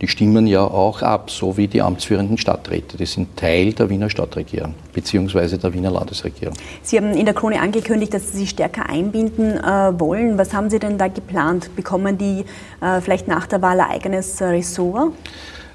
die 0.00 0.08
stimmen 0.08 0.46
ja 0.46 0.62
auch 0.62 1.00
ab, 1.02 1.30
so 1.30 1.56
wie 1.56 1.68
die 1.68 1.80
amtsführenden 1.80 2.36
Stadträte. 2.36 2.96
Die 2.96 3.06
sind 3.06 3.36
Teil 3.36 3.72
der 3.72 3.88
Wiener 3.88 4.10
Stadtregierung 4.10 4.74
bzw. 4.92 5.56
der 5.56 5.72
Wiener 5.72 5.90
Landesregierung. 5.90 6.54
Sie 6.82 6.98
haben 6.98 7.12
in 7.12 7.24
der 7.24 7.34
Krone 7.34 7.60
angekündigt, 7.60 8.12
dass 8.12 8.32
Sie 8.32 8.38
sich 8.38 8.50
stärker 8.50 8.88
einbinden 8.88 9.56
äh, 9.56 9.98
wollen. 9.98 10.36
Was 10.36 10.52
haben 10.52 10.68
Sie 10.68 10.78
denn 10.78 10.98
da 10.98 11.08
geplant? 11.08 11.74
Bekommen 11.76 12.18
die 12.18 12.44
äh, 12.82 13.00
vielleicht 13.00 13.26
nach 13.26 13.46
der 13.46 13.62
Wahl 13.62 13.80
ein 13.80 14.00
eigenes 14.06 14.40
Ressort? 14.40 15.12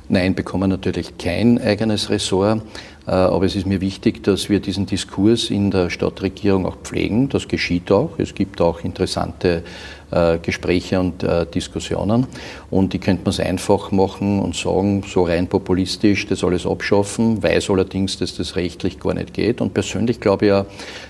Nein, 0.08 0.36
bekommen 0.36 0.70
natürlich 0.70 1.18
kein 1.18 1.60
eigenes 1.60 2.10
Ressort. 2.10 2.62
Äh, 3.08 3.12
aber 3.12 3.46
es 3.46 3.56
ist 3.56 3.66
mir 3.66 3.82
wichtig, 3.82 4.24
dass 4.24 4.50
wir 4.50 4.60
diesen 4.60 4.86
Diskurs 4.86 5.50
in 5.50 5.72
der 5.72 5.90
Stadtregierung 5.90 6.66
auch 6.66 6.78
pflegen. 6.78 7.28
Das 7.30 7.48
geschieht 7.48 7.92
auch. 7.92 8.12
Es 8.20 8.34
gibt 8.34 8.62
auch 8.62 8.84
interessante 8.84 9.64
äh, 10.12 10.38
Gespräche 10.40 11.00
und 11.00 11.24
äh, 11.24 11.46
Diskussionen. 11.46 12.28
Und 12.70 12.94
die 12.94 13.00
könnte 13.00 13.24
man 13.24 13.32
es 13.32 13.40
einfach 13.40 13.92
machen 13.92 14.40
und 14.40 14.56
sagen, 14.56 15.04
so 15.08 15.24
rein 15.24 15.48
populistisch 15.48 16.28
das 16.28 16.44
alles 16.44 16.66
abschaffen, 16.66 17.42
weiß 17.42 17.70
allerdings, 17.70 18.18
dass 18.18 18.36
das 18.36 18.56
rechtlich 18.56 19.00
gar 19.00 19.14
nicht 19.14 19.34
geht. 19.34 19.62
Und 19.62 19.74
persönlich 19.74 20.20
glaube 20.20 20.46
ich 20.46 20.50
ja, 20.50 20.66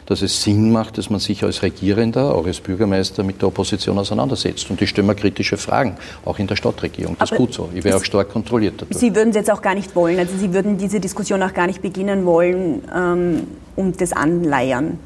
dass 0.06 0.22
es 0.22 0.42
Sinn 0.44 0.72
macht, 0.72 0.98
dass 0.98 1.10
man 1.10 1.20
sich 1.20 1.44
als 1.44 1.64
Regierender, 1.64 2.36
auch 2.36 2.46
als 2.46 2.60
Bürgermeister 2.60 3.24
mit 3.24 3.42
der 3.42 3.48
Opposition 3.48 3.98
auseinandersetzt. 3.98 4.70
Und 4.70 4.82
ich 4.82 4.90
stelle 4.90 5.08
mir 5.08 5.16
kritische 5.16 5.58
Fragen, 5.58 5.96
auch 6.26 6.38
in 6.40 6.48
der 6.48 6.56
Stadtregierung. 6.56 7.16
Das 7.20 7.32
Aber 7.32 7.40
ist 7.40 7.46
gut 7.46 7.54
so. 7.54 7.70
Ich 7.74 7.84
wäre 7.84 7.98
auch 7.98 8.04
stark 8.04 8.30
kontrolliert 8.30 8.76
dadurch. 8.78 9.00
Sie 9.00 9.16
würden 9.16 9.30
es 9.30 9.36
jetzt 9.36 9.52
auch 9.52 9.62
gar 9.62 9.76
nicht 9.76 9.96
wollen. 9.96 10.20
Also 10.20 10.38
Sie 10.38 10.54
würden 10.54 10.78
diese 10.78 11.00
Diskussion 11.00 11.42
auch 11.44 11.54
gar 11.54 11.68
nicht 11.68 11.82
beginnen 11.82 12.26
wollen 12.26 12.84
ähm, 12.94 13.48
um 13.76 13.96
das 13.96 14.14
Anleiern. 14.14 15.00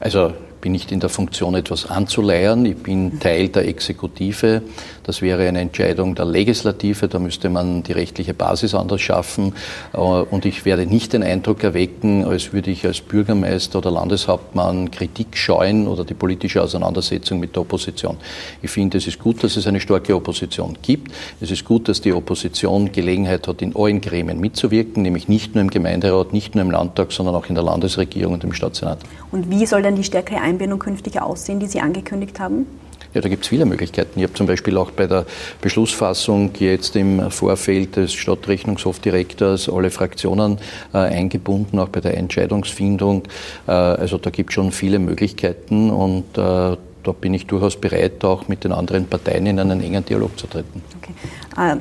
Also 0.00 0.32
bin 0.60 0.72
nicht 0.72 0.92
in 0.92 1.00
der 1.00 1.08
Funktion, 1.08 1.54
etwas 1.54 1.86
anzuleiern. 1.86 2.64
Ich 2.66 2.76
bin 2.76 3.20
Teil 3.20 3.48
der 3.48 3.66
Exekutive. 3.68 4.62
Das 5.04 5.22
wäre 5.22 5.48
eine 5.48 5.60
Entscheidung 5.60 6.14
der 6.14 6.26
Legislative. 6.26 7.08
Da 7.08 7.18
müsste 7.18 7.48
man 7.48 7.82
die 7.82 7.92
rechtliche 7.92 8.34
Basis 8.34 8.74
anders 8.74 9.00
schaffen. 9.00 9.54
Äh, 9.94 9.98
und 9.98 10.44
ich 10.44 10.64
werde 10.64 10.84
nicht 10.84 11.14
den 11.14 11.22
Eindruck 11.22 11.64
erwecken, 11.64 12.24
als 12.24 12.52
würde 12.52 12.70
ich 12.70 12.84
als 12.84 13.00
Bürgermeister 13.00 13.78
oder 13.78 13.90
Landeshauptmann 13.90 14.90
Kritik 14.90 15.36
scheuen 15.36 15.88
oder 15.88 16.04
die 16.04 16.14
politische 16.14 16.62
Auseinandersetzung 16.62 17.40
mit 17.40 17.54
der 17.56 17.62
Opposition. 17.62 18.18
Ich 18.60 18.70
finde, 18.70 18.98
es 18.98 19.06
ist 19.06 19.18
gut, 19.18 19.42
dass 19.42 19.56
es 19.56 19.66
eine 19.66 19.80
starke 19.80 20.14
Opposition 20.14 20.76
gibt. 20.82 21.10
Es 21.40 21.50
ist 21.50 21.64
gut, 21.64 21.88
dass 21.88 22.00
die 22.00 22.12
Opposition 22.12 22.92
Gelegenheit 22.92 23.48
hat, 23.48 23.62
in 23.62 23.74
allen 23.74 24.00
Gremien 24.00 24.40
mitzuwirken, 24.40 25.02
nämlich 25.02 25.28
nicht 25.28 25.54
nur 25.54 25.62
im 25.62 25.70
Gemeinderat, 25.70 26.32
nicht 26.32 26.54
nur 26.54 26.64
im 26.64 26.70
Landtag, 26.70 27.12
sondern 27.12 27.34
auch 27.34 27.46
in 27.46 27.54
der 27.54 27.64
Landesregierung 27.64 28.34
und 28.34 28.44
im 28.44 28.52
Staatssenat. 28.52 28.98
Und 29.30 29.50
wie 29.50 29.64
soll 29.64 29.82
denn 29.82 29.96
die 29.96 30.04
stärkere 30.04 30.40
Einbindung 30.48 30.78
künftig 30.78 31.20
aussehen, 31.20 31.60
die 31.60 31.66
Sie 31.66 31.80
angekündigt 31.80 32.40
haben? 32.40 32.66
Ja, 33.14 33.22
da 33.22 33.28
gibt 33.28 33.44
es 33.44 33.48
viele 33.48 33.64
Möglichkeiten. 33.64 34.18
Ich 34.18 34.24
habe 34.24 34.34
zum 34.34 34.46
Beispiel 34.46 34.76
auch 34.76 34.90
bei 34.90 35.06
der 35.06 35.24
Beschlussfassung 35.62 36.50
jetzt 36.58 36.94
im 36.94 37.30
Vorfeld 37.30 37.96
des 37.96 38.12
Stadtrechnungshofdirektors 38.12 39.68
alle 39.70 39.90
Fraktionen 39.90 40.58
äh, 40.92 40.98
eingebunden, 40.98 41.78
auch 41.78 41.88
bei 41.88 42.00
der 42.00 42.18
Entscheidungsfindung. 42.18 43.22
Äh, 43.66 43.72
also 43.72 44.18
da 44.18 44.30
gibt 44.30 44.50
es 44.50 44.54
schon 44.54 44.72
viele 44.72 44.98
Möglichkeiten 44.98 45.90
und 45.90 46.36
äh, 46.36 46.76
da 47.02 47.12
bin 47.18 47.32
ich 47.32 47.46
durchaus 47.46 47.76
bereit, 47.76 48.22
auch 48.24 48.48
mit 48.48 48.64
den 48.64 48.72
anderen 48.72 49.06
Parteien 49.06 49.46
in 49.46 49.58
einen 49.58 49.80
engen 49.80 50.04
Dialog 50.04 50.38
zu 50.38 50.46
treten. 50.46 50.82
Okay. 51.00 51.14
Äh, 51.56 51.76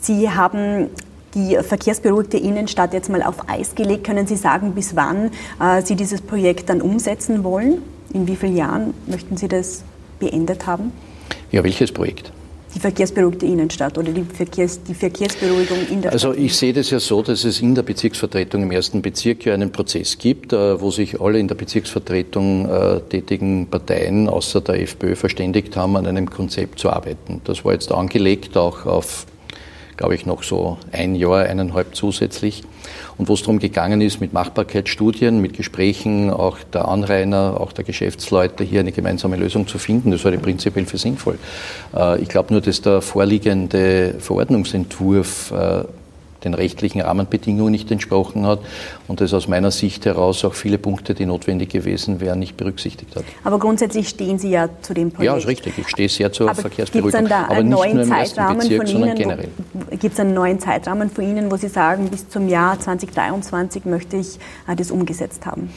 Sie 0.00 0.30
haben 0.30 0.90
die 1.34 1.56
verkehrsberuhigte 1.56 2.36
Innenstadt 2.36 2.92
jetzt 2.94 3.10
mal 3.10 3.22
auf 3.22 3.48
Eis 3.48 3.74
gelegt. 3.74 4.04
Können 4.04 4.26
Sie 4.26 4.36
sagen, 4.36 4.72
bis 4.72 4.94
wann 4.96 5.30
äh, 5.60 5.82
Sie 5.82 5.96
dieses 5.96 6.20
Projekt 6.20 6.68
dann 6.68 6.80
umsetzen 6.80 7.44
wollen? 7.44 7.82
In 8.14 8.28
wie 8.28 8.36
vielen 8.36 8.56
Jahren 8.56 8.94
möchten 9.08 9.36
Sie 9.36 9.48
das 9.48 9.82
beendet 10.20 10.66
haben? 10.66 10.92
Ja, 11.50 11.64
welches 11.64 11.90
Projekt? 11.90 12.32
Die 12.72 12.78
verkehrsberuhigte 12.78 13.44
Innenstadt 13.44 13.98
oder 13.98 14.12
die, 14.12 14.22
Verkehrs-, 14.22 14.80
die 14.82 14.94
Verkehrsberuhigung 14.94 15.78
in 15.90 16.00
der 16.02 16.12
also 16.12 16.28
Stadt? 16.28 16.36
Also 16.36 16.44
ich 16.44 16.56
sehe 16.56 16.72
das 16.72 16.90
ja 16.90 17.00
so, 17.00 17.22
dass 17.22 17.44
es 17.44 17.60
in 17.60 17.74
der 17.74 17.82
Bezirksvertretung 17.82 18.62
im 18.62 18.70
ersten 18.70 19.02
Bezirk 19.02 19.44
ja 19.44 19.54
einen 19.54 19.72
Prozess 19.72 20.16
gibt, 20.16 20.52
äh, 20.52 20.80
wo 20.80 20.92
sich 20.92 21.20
alle 21.20 21.40
in 21.40 21.48
der 21.48 21.56
Bezirksvertretung 21.56 22.68
äh, 22.68 23.00
tätigen 23.00 23.66
Parteien 23.66 24.28
außer 24.28 24.60
der 24.60 24.80
FPÖ 24.80 25.16
verständigt 25.16 25.76
haben, 25.76 25.96
an 25.96 26.06
einem 26.06 26.30
Konzept 26.30 26.78
zu 26.78 26.90
arbeiten. 26.90 27.40
Das 27.44 27.64
war 27.64 27.72
jetzt 27.72 27.90
angelegt 27.90 28.56
auch 28.56 28.86
auf 28.86 29.26
glaube 29.96 30.14
ich, 30.14 30.26
noch 30.26 30.42
so 30.42 30.78
ein 30.92 31.14
Jahr, 31.14 31.44
eineinhalb 31.44 31.94
zusätzlich. 31.94 32.62
Und 33.16 33.28
wo 33.28 33.34
es 33.34 33.40
darum 33.40 33.58
gegangen 33.58 34.00
ist, 34.00 34.20
mit 34.20 34.32
Machbarkeitsstudien, 34.32 35.40
mit 35.40 35.54
Gesprächen 35.54 36.30
auch 36.30 36.58
der 36.72 36.88
Anrainer, 36.88 37.60
auch 37.60 37.72
der 37.72 37.84
Geschäftsleute 37.84 38.64
hier 38.64 38.80
eine 38.80 38.92
gemeinsame 38.92 39.36
Lösung 39.36 39.66
zu 39.66 39.78
finden, 39.78 40.10
das 40.10 40.24
halte 40.24 40.36
ich 40.36 40.42
prinzipiell 40.42 40.86
für 40.86 40.98
sinnvoll. 40.98 41.38
Äh, 41.94 42.20
ich 42.20 42.28
glaube 42.28 42.52
nur, 42.52 42.60
dass 42.60 42.82
der 42.82 43.00
vorliegende 43.00 44.16
Verordnungsentwurf 44.18 45.52
äh, 45.52 45.84
den 46.44 46.54
rechtlichen 46.54 47.00
Rahmenbedingungen 47.00 47.72
nicht 47.72 47.90
entsprochen 47.90 48.46
hat 48.46 48.60
und 49.06 49.20
das 49.20 49.34
aus 49.34 49.48
meiner 49.48 49.70
Sicht 49.70 50.06
heraus 50.06 50.44
auch 50.44 50.54
viele 50.54 50.78
Punkte, 50.78 51.14
die 51.14 51.26
notwendig 51.26 51.70
gewesen 51.70 52.20
wären, 52.20 52.38
nicht 52.38 52.56
berücksichtigt 52.56 53.14
hat. 53.16 53.24
Aber 53.44 53.58
grundsätzlich 53.58 54.08
stehen 54.08 54.38
Sie 54.38 54.50
ja 54.50 54.68
zu 54.82 54.94
dem 54.94 55.10
Projekt. 55.10 55.32
Ja, 55.32 55.36
ist 55.36 55.46
richtig. 55.46 55.78
Ich 55.78 55.88
stehe 55.88 56.08
sehr 56.08 56.32
zur 56.32 56.50
Aber 56.50 56.60
Verkehrsberuhigung. 56.60 57.28
Da 57.28 57.44
aber 57.44 57.62
nicht 57.62 57.70
nur 57.70 57.86
im 57.86 58.04
Zeitrahmen 58.04 58.58
Bezirk, 58.58 58.78
von 58.78 58.86
sondern 58.86 59.08
Ihnen, 59.10 59.18
generell. 59.18 59.48
Gibt 59.98 60.14
es 60.14 60.20
einen 60.20 60.34
neuen 60.34 60.58
Zeitrahmen 60.58 61.10
von 61.10 61.24
Ihnen, 61.24 61.50
wo 61.50 61.56
Sie 61.56 61.68
sagen, 61.68 62.08
bis 62.08 62.28
zum 62.28 62.48
Jahr 62.48 62.78
2023 62.78 63.84
möchte 63.84 64.16
ich 64.16 64.38
äh, 64.68 64.74
das 64.74 64.90
umgesetzt 64.90 65.44
haben? 65.44 65.70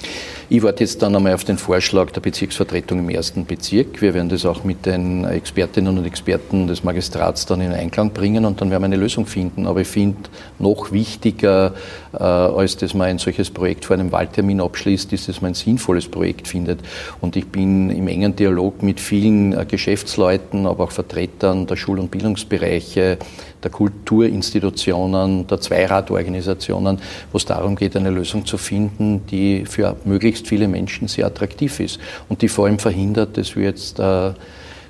Ich 0.49 0.63
warte 0.63 0.83
jetzt 0.83 1.01
dann 1.01 1.15
einmal 1.15 1.33
auf 1.33 1.43
den 1.43 1.57
Vorschlag 1.57 2.11
der 2.11 2.21
Bezirksvertretung 2.21 2.99
im 2.99 3.09
ersten 3.09 3.45
Bezirk. 3.45 4.01
Wir 4.01 4.13
werden 4.13 4.29
das 4.29 4.45
auch 4.45 4.63
mit 4.63 4.85
den 4.85 5.25
Expertinnen 5.25 5.97
und 5.97 6.05
Experten 6.05 6.67
des 6.67 6.83
Magistrats 6.83 7.45
dann 7.45 7.59
in 7.59 7.73
Einklang 7.73 8.11
bringen 8.11 8.45
und 8.45 8.61
dann 8.61 8.71
werden 8.71 8.83
wir 8.83 8.85
eine 8.85 8.95
Lösung 8.95 9.25
finden. 9.25 9.67
Aber 9.67 9.81
ich 9.81 9.87
finde 9.87 10.17
noch 10.59 10.91
wichtiger, 10.91 11.73
äh, 12.13 12.23
als 12.23 12.77
dass 12.77 12.93
man 12.93 13.16
ein 13.17 13.19
solches 13.19 13.49
Projekt 13.49 13.85
vor 13.85 13.95
einem 13.95 14.11
Wahltermin 14.11 14.61
abschließt, 14.61 15.11
ist, 15.13 15.27
dass 15.27 15.41
man 15.41 15.51
ein 15.51 15.55
sinnvolles 15.55 16.07
Projekt 16.07 16.47
findet. 16.47 16.79
Und 17.19 17.35
ich 17.35 17.47
bin 17.47 17.89
im 17.89 18.07
engen 18.07 18.35
Dialog 18.35 18.83
mit 18.83 18.99
vielen 18.99 19.53
äh, 19.53 19.65
Geschäftsleuten, 19.65 20.65
aber 20.65 20.85
auch 20.85 20.91
Vertretern 20.91 21.67
der 21.67 21.75
Schul- 21.75 21.99
und 21.99 22.11
Bildungsbereiche, 22.11 23.17
der 23.63 23.71
Kulturinstitutionen, 23.71 25.47
der 25.47 25.59
Zweiradorganisationen, 25.59 26.99
wo 27.31 27.37
es 27.37 27.45
darum 27.45 27.75
geht, 27.75 27.95
eine 27.95 28.11
Lösung 28.11 28.45
zu 28.45 28.57
finden, 28.57 29.25
die 29.27 29.65
für 29.65 29.97
möglichst 30.05 30.47
viele 30.47 30.67
Menschen 30.67 31.07
sehr 31.07 31.25
attraktiv 31.25 31.79
ist 31.79 31.99
und 32.29 32.41
die 32.41 32.47
vor 32.47 32.67
allem 32.67 32.79
verhindert, 32.79 33.37
dass 33.37 33.55
wir 33.55 33.63
jetzt 33.63 33.99
äh, 33.99 34.31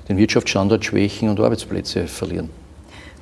den 0.08 0.16
Wirtschaftsstandort 0.16 0.84
schwächen 0.84 1.28
und 1.28 1.40
Arbeitsplätze 1.40 2.06
verlieren. 2.06 2.50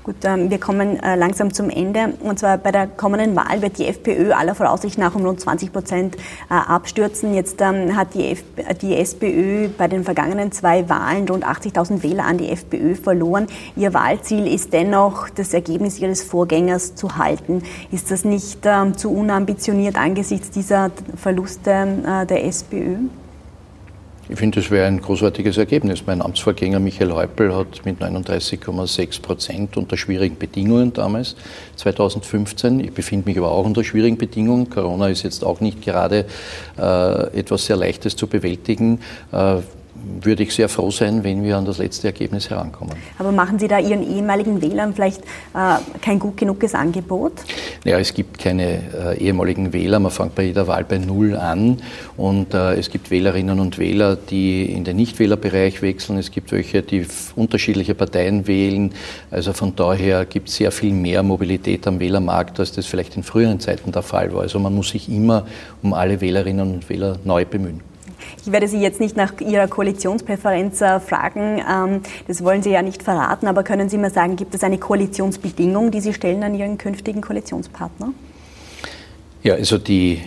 Gut, 0.07 0.25
ähm, 0.25 0.51
wir 0.51 0.61
kommen 0.61 1.03
äh, 1.03 1.16
langsam 1.16 1.53
zum 1.53 1.69
Ende. 1.69 2.12
Und 2.21 2.38
zwar 2.38 2.59
bei 2.59 2.71
der 2.71 2.87
kommenden 2.87 3.35
Wahl 3.35 3.61
wird 3.61 3.77
die 3.77 3.88
FPÖ 3.88 4.31
aller 4.35 4.55
Voraussicht 4.55 4.99
nach 4.99 5.16
um 5.16 5.27
rund 5.27 5.40
20 5.40 5.73
Prozent 5.73 6.16
äh, 6.49 6.55
abstürzen. 6.55 7.35
Jetzt 7.35 7.61
ähm, 7.61 7.97
hat 7.97 8.14
die, 8.14 8.31
F 8.31 8.45
die 8.81 8.95
SPÖ 8.95 9.66
bei 9.66 9.88
den 9.88 10.05
vergangenen 10.05 10.53
zwei 10.53 10.88
Wahlen 10.88 11.29
rund 11.29 11.45
80.000 11.45 12.05
Wähler 12.05 12.25
an 12.25 12.38
die 12.38 12.51
FPÖ 12.51 12.95
verloren. 12.95 13.49
Ihr 13.75 13.95
Wahlziel 13.95 14.47
ist 14.47 14.73
dennoch, 14.73 15.29
das 15.29 15.53
Ergebnis 15.53 15.99
ihres 15.99 16.23
Vorgängers 16.23 16.95
zu 16.95 17.16
halten. 17.16 17.64
Ist 17.90 18.12
das 18.12 18.25
nicht 18.25 18.61
ähm, 18.62 18.97
zu 18.97 19.12
unambitioniert 19.12 19.97
angesichts 19.97 20.51
dieser 20.51 20.92
Verluste 21.16 21.73
äh, 22.07 22.27
der 22.27 22.45
SPÖ? 22.45 22.99
Ich 24.28 24.38
finde, 24.38 24.60
das 24.60 24.72
wäre 24.72 24.88
ein 24.88 25.00
großartiges 25.00 25.56
Ergebnis. 25.56 26.02
Mein 26.04 26.20
Amtsvorgänger 26.20 26.80
Michael 26.80 27.12
Häupl 27.12 27.54
hat 27.54 27.84
mit 27.84 28.00
39,6 28.00 29.22
Prozent 29.22 29.76
unter 29.76 29.96
schwierigen 29.96 30.36
Bedingungen 30.36 30.92
damals, 30.92 31.36
2015. 31.76 32.80
Ich 32.80 32.92
befinde 32.92 33.28
mich 33.28 33.38
aber 33.38 33.52
auch 33.52 33.64
unter 33.64 33.84
schwierigen 33.84 34.18
Bedingungen. 34.18 34.68
Corona 34.68 35.08
ist 35.08 35.22
jetzt 35.22 35.44
auch 35.44 35.60
nicht 35.60 35.80
gerade 35.80 36.26
äh, 36.76 37.38
etwas 37.38 37.66
sehr 37.66 37.76
Leichtes 37.76 38.16
zu 38.16 38.26
bewältigen. 38.26 39.00
Äh, 39.30 39.58
würde 40.22 40.42
ich 40.42 40.54
sehr 40.54 40.68
froh 40.68 40.90
sein, 40.90 41.24
wenn 41.24 41.42
wir 41.42 41.56
an 41.56 41.64
das 41.64 41.78
letzte 41.78 42.09
Ergebnis 42.09 42.50
herankommen. 42.50 42.94
Aber 43.18 43.32
machen 43.32 43.59
Sie 43.59 43.68
da 43.68 43.78
Ihren 43.78 44.09
ehemaligen 44.09 44.62
Wählern 44.62 44.94
vielleicht 44.94 45.22
äh, 45.54 45.78
kein 46.00 46.18
gut 46.18 46.37
genuges 46.37 46.74
Angebot? 46.74 47.32
Ja, 47.85 47.98
es 47.98 48.14
gibt 48.14 48.38
keine 48.38 49.16
äh, 49.16 49.18
ehemaligen 49.18 49.72
Wähler. 49.72 49.98
Man 49.98 50.11
fängt 50.11 50.35
bei 50.35 50.44
jeder 50.44 50.66
Wahl 50.66 50.85
bei 50.85 50.98
Null 50.98 51.37
an. 51.37 51.82
Und 52.16 52.54
äh, 52.54 52.74
es 52.74 52.90
gibt 52.90 53.11
Wählerinnen 53.11 53.61
und 53.61 53.78
Wähler, 53.78 54.16
die 54.16 54.64
in 54.64 54.85
den 54.85 54.96
Nichtwählerbereich 54.96 55.82
wechseln. 55.82 56.18
Es 56.18 56.30
gibt 56.30 56.52
welche, 56.52 56.82
die 56.82 57.06
unterschiedliche 57.35 57.94
Parteien 57.94 58.46
wählen. 58.46 58.92
Also 59.30 59.52
von 59.52 59.74
daher 59.76 60.24
gibt 60.24 60.48
es 60.48 60.56
sehr 60.56 60.72
viel 60.72 60.92
mehr 60.92 61.22
Mobilität 61.22 61.87
am 61.87 62.00
Wählermarkt, 62.00 62.59
als 62.61 62.72
das 62.72 62.87
vielleicht 62.87 63.16
in 63.16 63.22
früheren 63.22 63.61
Zeiten 63.61 63.92
der 63.92 64.02
Fall 64.02 64.32
war. 64.32 64.42
Also 64.42 64.59
man 64.59 64.74
muss 64.74 64.90
sich 64.90 65.09
immer 65.09 65.46
um 65.82 65.92
alle 65.92 66.20
Wählerinnen 66.20 66.74
und 66.74 66.88
Wähler 66.88 67.18
neu 67.24 67.44
bemühen. 67.44 67.95
Ich 68.44 68.52
werde 68.52 68.68
Sie 68.68 68.78
jetzt 68.78 69.00
nicht 69.00 69.16
nach 69.16 69.40
Ihrer 69.40 69.68
Koalitionspräferenz 69.68 70.80
äh, 70.80 71.00
fragen. 71.00 71.62
Ähm, 71.68 72.00
das 72.26 72.42
wollen 72.44 72.62
Sie 72.62 72.70
ja 72.70 72.82
nicht 72.82 73.02
verraten. 73.02 73.46
Aber 73.46 73.62
können 73.62 73.88
Sie 73.88 73.98
mir 73.98 74.10
sagen, 74.10 74.36
gibt 74.36 74.54
es 74.54 74.62
eine 74.62 74.78
Koalitionsbedingung, 74.78 75.90
die 75.90 76.00
Sie 76.00 76.14
stellen 76.14 76.42
an 76.42 76.54
Ihren 76.54 76.78
künftigen 76.78 77.20
Koalitionspartner? 77.20 78.12
Ja, 79.42 79.54
also 79.54 79.78
die 79.78 80.22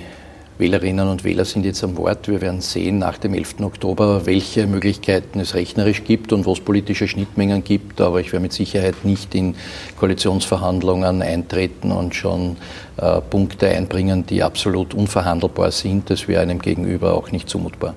Wählerinnen 0.60 1.08
und 1.08 1.24
Wähler 1.24 1.46
sind 1.46 1.64
jetzt 1.64 1.86
am 1.86 1.96
Wort. 1.96 2.28
Wir 2.28 2.42
werden 2.42 2.60
sehen 2.60 3.00
nach 3.00 3.18
dem 3.18 3.34
11. 3.34 3.62
Oktober, 3.62 4.26
welche 4.26 4.68
Möglichkeiten 4.68 5.40
es 5.40 5.56
rechnerisch 5.56 6.04
gibt 6.04 6.34
und 6.34 6.46
wo 6.46 6.52
es 6.52 6.60
politische 6.60 7.08
Schnittmengen 7.08 7.64
gibt. 7.64 8.02
Aber 8.02 8.20
ich 8.20 8.34
werde 8.34 8.42
mit 8.42 8.52
Sicherheit 8.52 9.06
nicht 9.06 9.34
in 9.36 9.56
Koalitionsverhandlungen 9.98 11.22
eintreten 11.22 11.94
und 11.94 12.14
schon 12.14 12.58
äh, 12.98 13.22
Punkte 13.22 13.70
einbringen, 13.70 14.26
die 14.26 14.44
absolut 14.44 14.94
unverhandelbar 14.94 15.72
sind. 15.72 16.10
Das 16.10 16.28
wäre 16.28 16.42
einem 16.42 16.60
gegenüber 16.60 17.14
auch 17.14 17.32
nicht 17.32 17.48
zumutbar. 17.48 17.96